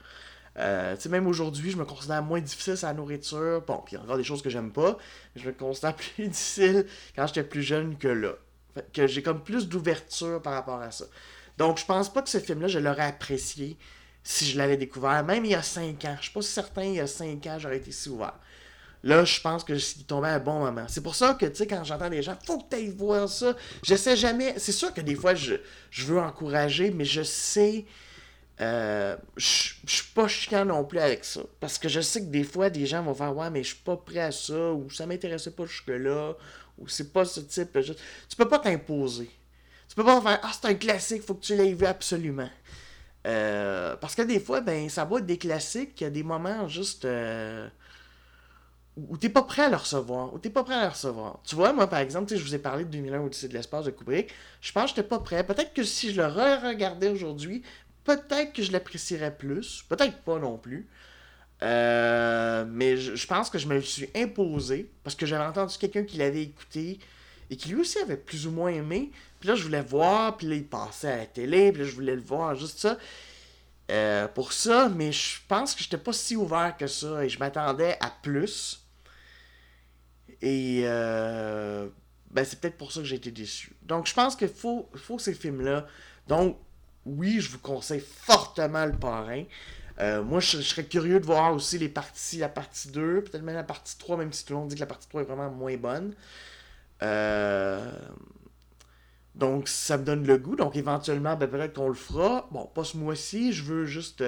Euh, 0.57 0.95
même 1.09 1.27
aujourd'hui, 1.27 1.71
je 1.71 1.77
me 1.77 1.85
considère 1.85 2.23
moins 2.23 2.39
difficile 2.39 2.77
sur 2.77 2.87
la 2.87 2.93
nourriture. 2.93 3.61
Bon, 3.67 3.81
puis 3.85 3.93
il 3.93 3.97
y 3.97 4.01
a 4.01 4.03
encore 4.03 4.17
des 4.17 4.23
choses 4.23 4.41
que 4.41 4.49
j'aime 4.49 4.71
pas. 4.71 4.97
Je 5.35 5.47
me 5.47 5.53
considère 5.53 5.95
plus 6.15 6.27
difficile 6.27 6.87
quand 7.15 7.27
j'étais 7.27 7.43
plus 7.43 7.63
jeune 7.63 7.97
que 7.97 8.07
là. 8.07 8.33
que 8.93 9.07
j'ai 9.07 9.21
comme 9.21 9.43
plus 9.43 9.67
d'ouverture 9.67 10.41
par 10.41 10.53
rapport 10.53 10.81
à 10.81 10.91
ça. 10.91 11.05
Donc, 11.57 11.77
je 11.77 11.85
pense 11.85 12.11
pas 12.11 12.21
que 12.21 12.29
ce 12.29 12.39
film-là, 12.39 12.67
je 12.67 12.79
l'aurais 12.79 13.03
apprécié 13.03 13.77
si 14.23 14.45
je 14.45 14.57
l'avais 14.57 14.77
découvert. 14.77 15.23
Même 15.23 15.45
il 15.45 15.51
y 15.51 15.55
a 15.55 15.63
5 15.63 16.03
ans. 16.05 16.15
Je 16.17 16.23
suis 16.23 16.33
pas 16.33 16.41
certain, 16.41 16.83
il 16.83 16.95
y 16.95 16.99
a 16.99 17.07
5 17.07 17.45
ans, 17.47 17.57
j'aurais 17.59 17.77
été 17.77 17.91
si 17.91 18.09
ouvert. 18.09 18.33
Là, 19.05 19.23
je 19.23 19.39
pense 19.39 19.63
que 19.63 19.75
je 19.75 20.03
tombé 20.05 20.27
à 20.27 20.33
un 20.33 20.39
bon 20.39 20.59
moment. 20.59 20.85
C'est 20.89 21.01
pour 21.01 21.15
ça 21.15 21.35
que, 21.35 21.45
tu 21.45 21.55
sais, 21.55 21.67
quand 21.67 21.83
j'entends 21.85 22.09
des 22.09 22.21
gens, 22.21 22.35
faut 22.45 22.57
que 22.57 22.69
tu 22.69 22.75
ailles 22.75 22.89
voir 22.89 23.29
ça. 23.29 23.55
Je 23.83 23.95
sais 23.95 24.17
jamais. 24.17 24.55
C'est 24.57 24.73
sûr 24.73 24.93
que 24.93 24.99
des 24.99 25.15
fois, 25.15 25.35
je, 25.35 25.55
je 25.91 26.05
veux 26.05 26.19
encourager, 26.19 26.91
mais 26.91 27.05
je 27.05 27.21
sais 27.21 27.85
euh, 28.61 29.17
je 29.35 29.73
suis 29.85 30.13
pas 30.13 30.27
chiant 30.27 30.65
non 30.65 30.83
plus 30.85 30.99
avec 30.99 31.25
ça. 31.25 31.41
Parce 31.59 31.77
que 31.77 31.89
je 31.89 32.01
sais 32.01 32.21
que 32.21 32.27
des 32.27 32.43
fois, 32.43 32.69
des 32.69 32.85
gens 32.85 33.03
vont 33.03 33.13
faire 33.13 33.35
Ouais, 33.35 33.49
mais 33.49 33.63
je 33.63 33.69
suis 33.69 33.83
pas 33.83 33.97
prêt 33.97 34.19
à 34.19 34.31
ça, 34.31 34.71
ou 34.73 34.89
ça 34.89 35.05
m'intéressait 35.05 35.51
pas 35.51 35.65
jusque-là, 35.65 36.33
ou 36.77 36.87
c'est 36.87 37.11
pas 37.11 37.25
ce 37.25 37.41
type. 37.41 37.77
Tu 38.29 38.35
peux 38.37 38.47
pas 38.47 38.59
t'imposer. 38.59 39.29
Tu 39.89 39.95
peux 39.95 40.03
pas 40.03 40.21
faire 40.21 40.39
Ah, 40.43 40.51
c'est 40.53 40.67
un 40.67 40.75
classique, 40.75 41.23
faut 41.23 41.35
que 41.35 41.45
tu 41.45 41.55
l'aies 41.55 41.73
vu 41.73 41.85
absolument. 41.85 42.49
Euh, 43.27 43.95
parce 43.97 44.15
que 44.15 44.21
des 44.21 44.39
fois, 44.39 44.61
ben, 44.61 44.87
ça 44.89 45.03
va 45.05 45.17
être 45.19 45.25
des 45.25 45.37
classiques, 45.37 45.99
il 46.01 46.03
y 46.05 46.07
a 46.07 46.09
des 46.11 46.23
moments 46.23 46.67
juste 46.67 47.05
euh, 47.05 47.67
où 48.97 49.17
t'es 49.17 49.29
pas 49.29 49.43
prêt 49.43 49.63
à 49.63 49.69
le 49.69 49.75
recevoir, 49.75 50.33
où 50.33 50.39
t'es 50.39 50.49
pas 50.49 50.63
prêt 50.63 50.75
à 50.75 50.83
le 50.83 50.89
recevoir. 50.89 51.39
Tu 51.43 51.55
vois, 51.55 51.73
moi, 51.73 51.87
par 51.87 51.99
exemple, 51.99 52.33
je 52.33 52.41
vous 52.41 52.55
ai 52.55 52.59
parlé 52.59 52.85
de 52.85 52.89
2001 52.89 53.21
Odyssée 53.21 53.47
de 53.49 53.53
l'espace 53.53 53.85
de 53.85 53.91
Kubrick, 53.91 54.31
je 54.61 54.71
pense 54.71 54.91
que 54.91 54.95
j'étais 54.97 55.07
pas 55.07 55.19
prêt. 55.19 55.45
Peut-être 55.45 55.73
que 55.73 55.83
si 55.83 56.13
je 56.13 56.21
le 56.21 56.27
re-regardais 56.27 57.09
aujourd'hui, 57.09 57.61
peut-être 58.05 58.53
que 58.53 58.63
je 58.63 58.71
l'apprécierais 58.71 59.35
plus, 59.35 59.83
peut-être 59.89 60.17
pas 60.19 60.39
non 60.39 60.57
plus. 60.57 60.87
Euh, 61.63 62.65
mais 62.67 62.97
je, 62.97 63.27
pense 63.27 63.49
que 63.49 63.57
je 63.57 63.67
me 63.67 63.75
le 63.75 63.81
suis 63.81 64.09
imposé 64.15 64.89
parce 65.03 65.15
que 65.15 65.25
j'avais 65.25 65.45
entendu 65.45 65.77
quelqu'un 65.77 66.03
qui 66.03 66.17
l'avait 66.17 66.43
écouté 66.43 66.99
et 67.49 67.55
qui 67.55 67.69
lui 67.69 67.81
aussi 67.81 67.97
avait 67.99 68.17
plus 68.17 68.47
ou 68.47 68.51
moins 68.51 68.71
aimé. 68.71 69.11
Puis 69.39 69.49
là, 69.49 69.55
je 69.55 69.63
voulais 69.63 69.81
voir, 69.81 70.37
puis 70.37 70.47
là, 70.47 70.55
il 70.55 70.65
passait 70.65 71.11
à 71.11 71.17
la 71.17 71.25
télé, 71.25 71.71
puis 71.71 71.81
là, 71.81 71.87
je 71.87 71.93
voulais 71.93 72.15
le 72.15 72.21
voir, 72.21 72.55
juste 72.55 72.79
ça. 72.79 72.97
Euh, 73.91 74.27
pour 74.27 74.51
ça, 74.51 74.89
mais 74.89 75.11
je 75.11 75.37
pense 75.47 75.75
que 75.75 75.83
j'étais 75.83 75.97
pas 75.97 76.13
si 76.13 76.35
ouvert 76.35 76.75
que 76.75 76.87
ça 76.87 77.23
et 77.23 77.29
je 77.29 77.37
m'attendais 77.37 77.97
à 78.01 78.09
plus. 78.09 78.84
Et 80.45 80.83
euh, 80.83 81.87
ben, 82.29 82.45
c'est 82.45 82.59
peut-être 82.59 82.77
pour 82.77 82.91
ça 82.91 82.99
que 82.99 83.05
j'ai 83.07 83.15
été 83.15 83.31
déçu. 83.31 83.75
Donc, 83.81 84.05
je 84.05 84.13
pense 84.13 84.35
qu'il 84.35 84.47
faut, 84.47 84.87
faut 84.95 85.17
ces 85.17 85.33
films-là. 85.33 85.87
Donc, 86.27 86.59
oui, 87.03 87.39
je 87.39 87.49
vous 87.49 87.57
conseille 87.57 87.99
fortement 87.99 88.85
le 88.85 88.91
parrain. 88.91 89.43
Euh, 89.99 90.23
moi, 90.23 90.39
je, 90.39 90.61
serais 90.61 90.85
curieux 90.85 91.19
de 91.19 91.25
voir 91.25 91.51
aussi 91.51 91.79
les 91.79 91.89
parties, 91.89 92.37
la 92.37 92.49
partie 92.49 92.89
2, 92.89 93.23
peut-être 93.23 93.41
même 93.41 93.55
la 93.55 93.63
partie 93.63 93.97
3, 93.97 94.17
même 94.17 94.31
si 94.31 94.45
tout 94.45 94.53
le 94.53 94.59
monde 94.59 94.67
dit 94.67 94.75
que 94.75 94.81
la 94.81 94.85
partie 94.85 95.07
3 95.07 95.21
est 95.21 95.25
vraiment 95.25 95.49
moins 95.49 95.77
bonne. 95.77 96.13
Euh, 97.01 97.91
donc, 99.33 99.67
ça 99.67 99.97
me 99.97 100.03
donne 100.03 100.27
le 100.27 100.37
goût. 100.37 100.55
Donc, 100.55 100.75
éventuellement, 100.75 101.35
ben, 101.35 101.49
peut-être 101.49 101.73
qu'on 101.73 101.87
le 101.87 101.95
fera. 101.95 102.47
Bon, 102.51 102.67
pas 102.67 102.83
ce 102.83 102.97
mois-ci. 102.97 103.51
Je 103.51 103.63
veux 103.63 103.85
juste. 103.85 104.23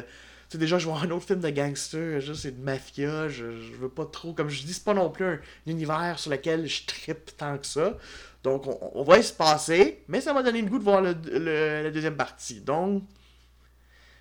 Sais, 0.50 0.58
déjà, 0.58 0.80
je 0.80 0.88
vois 0.88 1.00
un 1.00 1.12
autre 1.12 1.26
film 1.26 1.42
de 1.42 1.50
gangster, 1.50 2.22
c'est 2.36 2.58
de 2.58 2.64
mafia. 2.64 3.28
Je, 3.28 3.52
je, 3.60 3.74
veux 3.74 3.90
pas 3.90 4.06
trop. 4.06 4.34
Comme 4.34 4.50
je 4.50 4.64
dis, 4.64 4.74
c'est 4.74 4.84
pas 4.84 4.94
non 4.94 5.10
plus 5.10 5.26
un, 5.26 5.40
univers 5.66 6.20
sur 6.20 6.32
lequel 6.32 6.68
je 6.68 6.86
trippe 6.86 7.36
tant 7.36 7.58
que 7.58 7.66
ça. 7.66 7.98
Donc, 8.44 8.64
on, 8.96 9.04
va 9.04 9.18
y 9.20 9.24
se 9.24 9.34
passer. 9.34 10.04
Mais 10.08 10.22
ça 10.22 10.34
m'a 10.34 10.44
donné 10.44 10.62
le 10.62 10.70
goût 10.70 10.80
de 10.80 10.84
voir 10.84 11.02
le, 11.02 11.14
la 11.84 11.92
deuxième 11.92 12.16
partie. 12.16 12.62
Donc, 12.62 13.04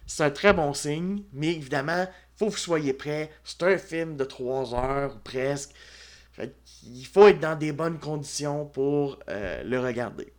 c'est 0.07 0.25
un 0.25 0.31
très 0.31 0.53
bon 0.53 0.75
signe, 0.75 1.23
mais 1.33 1.55
évidemment, 1.55 2.07
faut 2.37 2.47
que 2.47 2.53
vous 2.53 2.57
soyez 2.57 2.93
prêts. 2.93 3.31
C'est 3.45 3.63
un 3.63 3.79
film 3.79 4.17
de 4.17 4.25
3 4.25 4.75
heures 4.75 5.17
ou 5.17 5.19
presque. 5.21 5.71
il 6.83 7.07
faut 7.07 7.29
être 7.29 7.41
dans 7.41 7.57
des 7.57 7.73
bonnes 7.73 7.99
conditions 7.99 8.67
pour 8.67 9.21
euh, 9.29 9.63
le 9.63 9.79
regarder. 9.81 10.33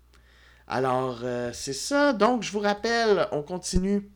Alors, 0.68 1.22
euh, 1.24 1.52
c'est 1.54 1.74
ça. 1.74 2.12
Donc, 2.12 2.44
je 2.44 2.52
vous 2.52 2.60
rappelle, 2.60 3.28
on 3.32 3.42
continue 3.42 4.10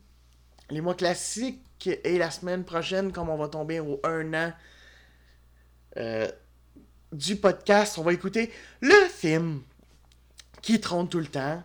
les 0.72 0.80
mois 0.80 0.94
classiques 0.94 1.86
et 1.86 2.18
la 2.18 2.30
semaine 2.30 2.64
prochaine, 2.64 3.12
comme 3.12 3.28
on 3.28 3.36
va 3.36 3.48
tomber 3.48 3.78
au 3.80 4.00
1 4.04 4.32
an 4.32 4.52
euh, 5.98 6.28
du 7.12 7.36
podcast, 7.36 7.98
on 7.98 8.02
va 8.02 8.12
écouter 8.14 8.50
le 8.80 9.08
film 9.08 9.60
qui 10.62 10.80
trône 10.80 11.08
tout 11.08 11.18
le 11.18 11.26
temps, 11.26 11.62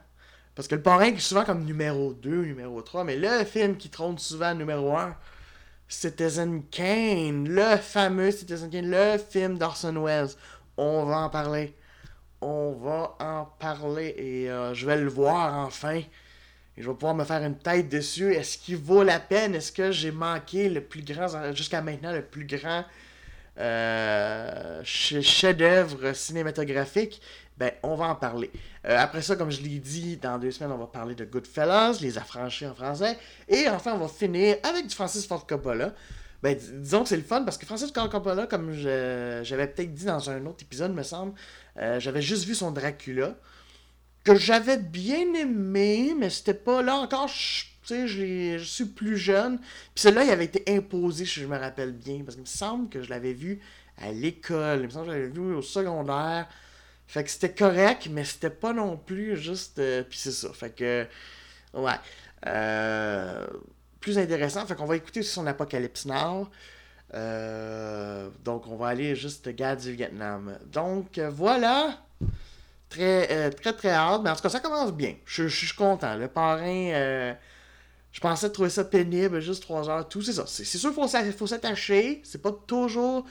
parce 0.56 0.68
que 0.68 0.76
le 0.76 0.82
parrain 0.82 1.06
est 1.06 1.20
souvent 1.20 1.46
comme 1.46 1.64
numéro 1.64 2.14
2, 2.14 2.46
numéro 2.46 2.82
3, 2.82 3.06
mais 3.06 3.16
le 3.16 3.46
film 3.46 3.78
qui 3.78 3.90
trône 3.90 4.18
souvent 4.18 4.54
numéro 4.54 4.96
1, 4.98 5.16
Citizen 5.88 6.64
Kane, 6.70 7.48
le 7.48 7.78
fameux 7.78 8.32
Citizen 8.32 8.70
Kane, 8.70 8.92
le 8.92 9.18
film 9.18 9.58
d'Orson 9.58 10.04
Welles. 10.04 10.32
On 10.76 11.06
va 11.06 11.20
en 11.20 11.30
parler. 11.30 11.74
On 12.42 12.74
va 12.74 13.16
en 13.20 13.46
parler 13.46 14.14
et 14.18 14.52
euh, 14.52 14.74
je 14.74 14.86
vais 14.86 14.98
le 14.98 15.10
voir 15.10 15.66
enfin. 15.66 16.02
Et 16.78 16.82
je 16.82 16.88
vais 16.88 16.94
pouvoir 16.94 17.16
me 17.16 17.24
faire 17.24 17.44
une 17.44 17.58
tête 17.58 17.90
dessus. 17.90 18.34
Est-ce 18.34 18.58
qu'il 18.58 18.78
vaut 18.78 19.04
la 19.04 19.20
peine? 19.20 19.56
Est-ce 19.56 19.72
que 19.72 19.92
j'ai 19.92 20.12
manqué 20.12 20.70
le 20.70 20.82
plus 20.82 21.02
grand, 21.02 21.54
jusqu'à 21.54 21.82
maintenant, 21.82 22.12
le 22.14 22.22
plus 22.22 22.46
grand 22.46 22.86
euh, 23.58 24.82
chef-d'œuvre 24.84 26.14
cinématographique? 26.14 27.22
ben, 27.58 27.72
on 27.84 27.96
va 27.96 28.06
en 28.06 28.16
parler. 28.16 28.52
Euh, 28.86 28.96
après 28.98 29.22
ça, 29.22 29.36
comme 29.36 29.50
je 29.50 29.62
l'ai 29.62 29.80
dit, 29.80 30.18
dans 30.18 30.38
deux 30.38 30.52
semaines, 30.52 30.72
on 30.72 30.78
va 30.78 30.86
parler 30.86 31.16
de 31.16 31.26
Goodfellas, 31.26 31.98
Les 32.02 32.18
Affranchis 32.18 32.68
en 32.68 32.76
français. 32.76 33.18
Et 33.48 33.68
enfin, 33.68 33.94
on 33.94 33.98
va 33.98 34.08
finir 34.08 34.58
avec 34.64 34.88
du 34.88 34.94
Francis 34.94 35.26
Ford 35.26 35.46
Coppola. 35.46 35.94
Ben, 36.44 36.56
disons 36.56 37.02
que 37.02 37.10
c'est 37.10 37.18
le 37.18 37.24
fun 37.24 37.44
parce 37.44 37.58
que 37.58 37.66
Francis 37.66 37.92
Ford 37.92 38.10
Coppola, 38.10 38.46
comme 38.46 38.72
j'avais 38.74 39.68
peut-être 39.68 39.94
dit 39.94 40.06
dans 40.06 40.30
un 40.30 40.46
autre 40.46 40.60
épisode, 40.62 40.94
me 40.94 41.02
semble, 41.02 41.34
euh, 41.78 42.00
j'avais 42.00 42.22
juste 42.22 42.46
vu 42.46 42.54
son 42.54 42.70
Dracula, 42.70 43.36
que 44.34 44.40
j'avais 44.40 44.78
bien 44.78 45.34
aimé, 45.34 46.14
mais 46.18 46.30
c'était 46.30 46.54
pas 46.54 46.82
là 46.82 46.96
encore. 46.98 47.28
Tu 47.28 47.68
sais, 47.84 48.08
je 48.08 48.58
suis 48.64 48.86
plus 48.86 49.18
jeune. 49.18 49.58
Puis 49.60 50.04
celui-là, 50.04 50.26
il 50.26 50.30
avait 50.32 50.46
été 50.46 50.64
imposé, 50.76 51.26
si 51.26 51.40
je 51.40 51.46
me 51.46 51.58
rappelle 51.58 51.94
bien, 51.94 52.24
parce 52.24 52.36
qu'il 52.36 52.42
me 52.42 52.48
semble 52.48 52.90
que 52.90 53.02
je 53.02 53.10
l'avais 53.10 53.34
vu 53.34 53.62
à 53.98 54.12
l'école. 54.12 54.80
Il 54.82 54.86
me 54.86 54.90
semble 54.90 55.06
que 55.06 55.12
je 55.14 55.18
l'avais 55.18 55.30
vu 55.30 55.56
au 55.56 55.62
secondaire. 55.62 56.48
Fait 57.08 57.24
que 57.24 57.30
c'était 57.30 57.54
correct, 57.54 58.10
mais 58.12 58.26
c'était 58.26 58.50
pas 58.50 58.74
non 58.74 58.98
plus 58.98 59.38
juste. 59.38 59.80
Euh, 59.80 60.04
puis 60.04 60.20
c'est 60.20 60.32
ça. 60.32 60.52
Fait 60.52 60.76
que. 60.76 61.08
Ouais. 61.74 61.92
Euh, 62.46 63.48
plus 64.02 64.18
intéressant. 64.18 64.66
Fait 64.66 64.76
qu'on 64.76 64.86
va 64.86 64.98
écouter 64.98 65.24
son 65.24 65.48
Apocalypse 65.48 66.06
Now. 66.06 66.50
Euh, 67.14 68.30
donc 68.44 68.68
on 68.68 68.76
va 68.76 68.88
aller 68.88 69.16
juste 69.16 69.48
gars 69.56 69.78
du 69.78 69.94
Vietnam. 69.94 70.58
Donc 70.66 71.18
voilà. 71.18 71.98
Très, 72.90 73.50
très, 73.52 73.74
très 73.74 73.92
hâte. 73.92 74.22
Mais 74.24 74.30
en 74.30 74.36
tout 74.36 74.42
cas, 74.42 74.50
ça 74.50 74.60
commence 74.60 74.94
bien. 74.94 75.16
Je, 75.26 75.48
suis 75.48 75.74
content. 75.74 76.16
Le 76.16 76.28
parrain. 76.28 77.36
je 78.12 78.20
pensais 78.22 78.50
trouver 78.50 78.70
ça 78.70 78.86
pénible, 78.86 79.40
juste 79.42 79.64
3 79.64 79.90
heures, 79.90 80.08
tout, 80.08 80.22
c'est 80.22 80.34
ça. 80.34 80.46
C'est 80.48 80.66
sûr 80.66 80.94
qu'il 80.94 81.34
faut 81.34 81.48
s'attacher. 81.48 82.22
C'est 82.24 82.42
pas 82.42 82.52
toujours 82.52 83.26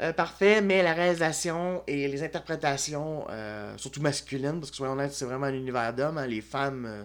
euh, 0.00 0.12
parfait, 0.12 0.62
mais 0.62 0.82
la 0.82 0.94
réalisation 0.94 1.82
et 1.86 2.08
les 2.08 2.22
interprétations, 2.22 3.26
euh, 3.28 3.76
surtout 3.76 4.00
masculines, 4.00 4.58
parce 4.58 4.70
que 4.70 4.76
soyons 4.76 4.94
honnêtes, 4.94 5.12
c'est 5.12 5.26
vraiment 5.26 5.46
un 5.46 5.52
univers 5.52 5.92
d'hommes, 5.92 6.16
hein, 6.16 6.26
les 6.26 6.40
femmes, 6.40 6.86
euh, 6.86 7.04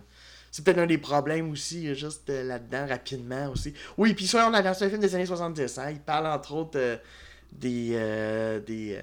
c'est 0.51 0.63
peut-être 0.63 0.77
un 0.77 0.85
des 0.85 0.97
problèmes 0.97 1.51
aussi, 1.51 1.93
juste 1.95 2.29
là-dedans, 2.29 2.87
rapidement 2.87 3.49
aussi. 3.51 3.73
Oui, 3.97 4.13
puis 4.13 4.25
soyons 4.25 4.47
honnêtes, 4.47 4.63
dans 4.63 4.83
un 4.83 4.89
film 4.89 5.01
des 5.01 5.13
années 5.13 5.25
70, 5.25 5.77
hein, 5.77 5.91
il 5.91 5.99
parle 5.99 6.27
entre 6.27 6.53
autres 6.53 6.99
des, 7.51 7.89
des, 8.65 8.99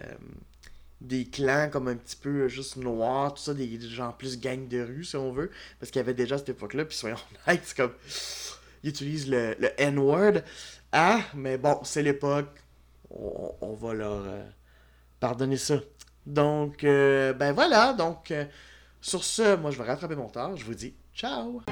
des 1.04 1.26
clans 1.26 1.68
comme 1.70 1.88
un 1.88 1.96
petit 1.96 2.16
peu 2.16 2.48
juste 2.48 2.76
noirs, 2.76 3.34
tout 3.34 3.42
ça, 3.42 3.54
des 3.54 3.80
gens 3.80 4.12
plus 4.12 4.40
gang 4.40 4.66
de 4.66 4.80
rue, 4.80 5.04
si 5.04 5.16
on 5.16 5.32
veut, 5.32 5.50
parce 5.78 5.90
qu'il 5.90 6.00
y 6.00 6.02
avait 6.02 6.14
déjà 6.14 6.38
cette 6.38 6.48
époque-là, 6.48 6.84
puis 6.84 6.96
soyons 6.96 7.16
honnêtes, 7.46 7.74
comme, 7.76 7.92
ils 8.82 8.90
utilisent 8.90 9.28
le, 9.28 9.54
le 9.58 9.70
N-word, 9.80 10.40
ah, 10.92 11.20
mais 11.34 11.58
bon, 11.58 11.80
c'est 11.82 12.02
l'époque, 12.02 12.54
on, 13.10 13.74
va 13.74 13.94
leur 13.94 14.24
euh, 14.26 14.44
pardonner 15.20 15.56
ça. 15.56 15.80
Donc, 16.26 16.84
euh, 16.84 17.32
ben 17.32 17.52
voilà. 17.52 17.92
Donc, 17.92 18.30
euh, 18.30 18.44
sur 19.00 19.24
ce, 19.24 19.56
moi, 19.56 19.70
je 19.72 19.78
vais 19.78 19.84
rattraper 19.84 20.14
mon 20.14 20.28
temps. 20.28 20.54
Je 20.56 20.64
vous 20.64 20.74
dis 20.74 20.94
ciao! 21.14 21.62